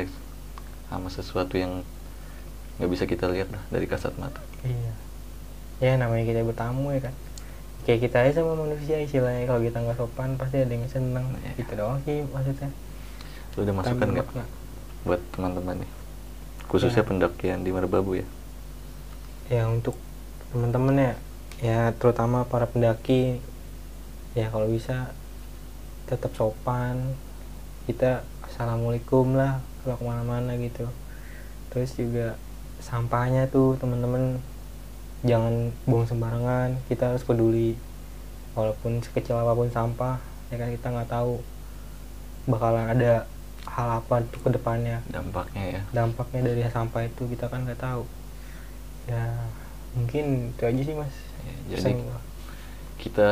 sama 0.86 1.08
sesuatu 1.10 1.56
yang 1.58 1.82
nggak 2.78 2.90
bisa 2.92 3.04
kita 3.06 3.26
lihat 3.28 3.50
dah 3.50 3.64
dari 3.70 3.86
kasat 3.86 4.14
mata. 4.16 4.42
Iya. 4.62 4.94
Ya 5.82 5.92
namanya 5.98 6.24
kita 6.24 6.42
bertamu 6.42 6.94
ya 6.94 7.10
kan. 7.10 7.16
Kayak 7.86 8.00
kita 8.10 8.18
aja 8.22 8.32
sama 8.42 8.54
manusia 8.58 8.98
istilahnya 8.98 9.46
kalau 9.46 9.62
kita 9.62 9.78
nggak 9.78 9.98
sopan 9.98 10.38
pasti 10.38 10.58
ada 10.62 10.72
yang 10.72 10.86
seneng. 10.88 11.26
Iya. 11.42 11.52
Gitu 11.58 11.72
doang 11.74 12.00
sih 12.06 12.18
maksudnya. 12.30 12.70
Lu 13.56 13.60
udah 13.64 13.74
masukan 13.74 13.94
Tambah 13.98 14.08
nggak 14.14 14.48
buat 15.06 15.22
teman-teman 15.34 15.76
nih? 15.84 15.92
Khususnya 16.66 17.04
Ya. 17.04 17.08
pendakian 17.08 17.60
di 17.62 17.70
Merbabu 17.70 18.18
ya. 18.18 18.26
Ya 19.50 19.70
untuk 19.70 19.94
teman-teman 20.56 20.96
ya, 20.96 21.14
ya 21.60 21.80
terutama 22.00 22.48
para 22.48 22.64
pendaki. 22.64 23.44
Ya 24.40 24.48
kalau 24.48 24.72
bisa 24.72 25.12
tetap 26.08 26.32
sopan. 26.32 27.20
Kita 27.84 28.24
assalamualaikum 28.48 29.36
lah 29.36 29.60
kalau 29.84 30.00
ke 30.00 30.04
mana-mana 30.08 30.56
gitu. 30.56 30.88
Terus 31.76 31.92
juga 32.00 32.40
sampahnya 32.80 33.52
tuh 33.52 33.76
teman-teman 33.76 34.40
jangan 35.28 35.76
buang 35.84 36.08
sembarangan. 36.08 36.80
Kita 36.88 37.12
harus 37.12 37.28
peduli. 37.28 37.76
Walaupun 38.56 39.04
sekecil 39.04 39.36
apa 39.36 39.52
pun 39.52 39.68
sampah 39.68 40.24
ya 40.48 40.56
kan 40.56 40.72
kita 40.72 40.88
nggak 40.88 41.12
tahu 41.12 41.44
bakalan 42.48 42.96
ada 42.96 43.28
hal 43.68 44.00
apa 44.00 44.24
tuh 44.32 44.40
ke 44.40 44.50
depannya. 44.56 45.04
Dampaknya 45.12 45.64
ya. 45.68 45.82
dampaknya 45.92 46.48
dari 46.48 46.64
sampah 46.72 47.04
itu 47.04 47.28
kita 47.28 47.52
kan 47.52 47.68
nggak 47.68 47.84
tahu. 47.84 48.08
Ya 49.12 49.52
mungkin 49.96 50.26
itu 50.52 50.64
aja 50.64 50.82
sih 50.82 50.96
mas 50.96 51.16
Ya, 51.46 51.78
jadi 51.78 51.94
Pesan 51.94 51.98
kita 52.98 53.28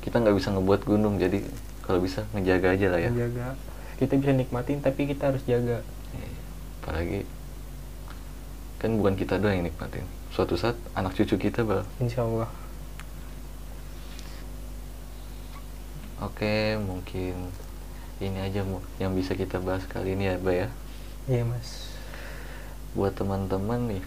kita 0.00 0.16
nggak 0.18 0.34
bisa 0.34 0.48
ngebuat 0.50 0.80
gunung 0.82 1.16
jadi 1.16 1.38
kalau 1.80 1.98
bisa 1.98 2.26
ngejaga 2.30 2.74
aja 2.74 2.86
lah 2.88 2.98
ya. 2.98 3.10
menjaga 3.10 3.54
kita 3.94 4.12
bisa 4.16 4.32
nikmatin 4.32 4.78
tapi 4.78 5.06
kita 5.06 5.30
harus 5.30 5.42
jaga 5.44 5.80
Iya. 6.12 6.28
Apalagi 6.78 7.20
kan 8.76 8.90
bukan 8.94 9.14
kita 9.14 9.38
doang 9.38 9.56
yang 9.56 9.66
nikmatin. 9.66 10.04
Suatu 10.28 10.54
saat 10.54 10.74
anak 10.92 11.14
cucu 11.14 11.38
kita 11.40 11.62
bal. 11.62 11.86
insya 11.96 12.20
Allah 12.22 12.50
Oke 16.20 16.78
mungkin 16.78 17.34
ini 18.18 18.38
aja 18.40 18.62
yang 18.96 19.12
bisa 19.12 19.34
kita 19.34 19.58
bahas 19.58 19.84
kali 19.84 20.14
ini 20.14 20.26
ya 20.26 20.36
Ba 20.38 20.52
ya. 20.54 20.68
iya 21.26 21.42
mas 21.42 21.90
Buat 22.94 23.14
teman-teman 23.14 23.90
nih 23.90 24.02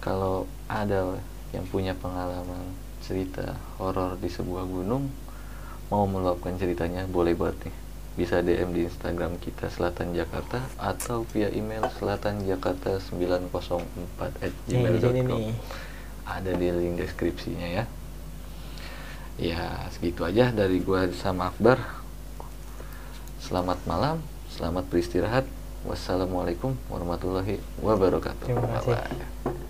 kalau 0.00 0.48
ada 0.66 1.20
yang 1.52 1.64
punya 1.68 1.92
pengalaman 1.96 2.74
cerita 3.04 3.56
horor 3.76 4.16
di 4.20 4.28
sebuah 4.28 4.64
gunung 4.64 5.12
mau 5.92 6.06
meluapkan 6.06 6.56
ceritanya 6.56 7.04
boleh 7.06 7.36
banget 7.36 7.68
nih. 7.68 7.76
Bisa 8.18 8.42
DM 8.42 8.74
di 8.74 8.80
Instagram 8.90 9.38
kita 9.38 9.70
Selatan 9.70 10.12
Jakarta 10.12 10.60
atau 10.76 11.24
via 11.30 11.48
email 11.54 11.86
selatanjakarta 11.94 12.98
904 13.00 14.44
at 14.44 14.52
Nih, 14.52 14.52
di 14.66 14.74
sini 14.74 15.20
gmail.com 15.22 15.40
nih. 15.40 15.54
Ada 16.26 16.52
di 16.54 16.66
link 16.68 16.94
deskripsinya 17.00 17.68
ya. 17.70 17.84
Ya 19.40 19.88
segitu 19.94 20.26
aja 20.26 20.52
dari 20.52 20.82
gua 20.84 21.08
sama 21.16 21.48
Akbar. 21.54 21.80
Selamat 23.40 23.78
malam 23.88 24.20
selamat 24.60 24.84
beristirahat. 24.92 25.48
Wassalamualaikum 25.88 26.76
warahmatullahi 26.92 27.56
wabarakatuh. 27.80 28.44
Terima 28.44 28.68
kasih. 28.68 29.00
Bye-bye. 29.00 29.69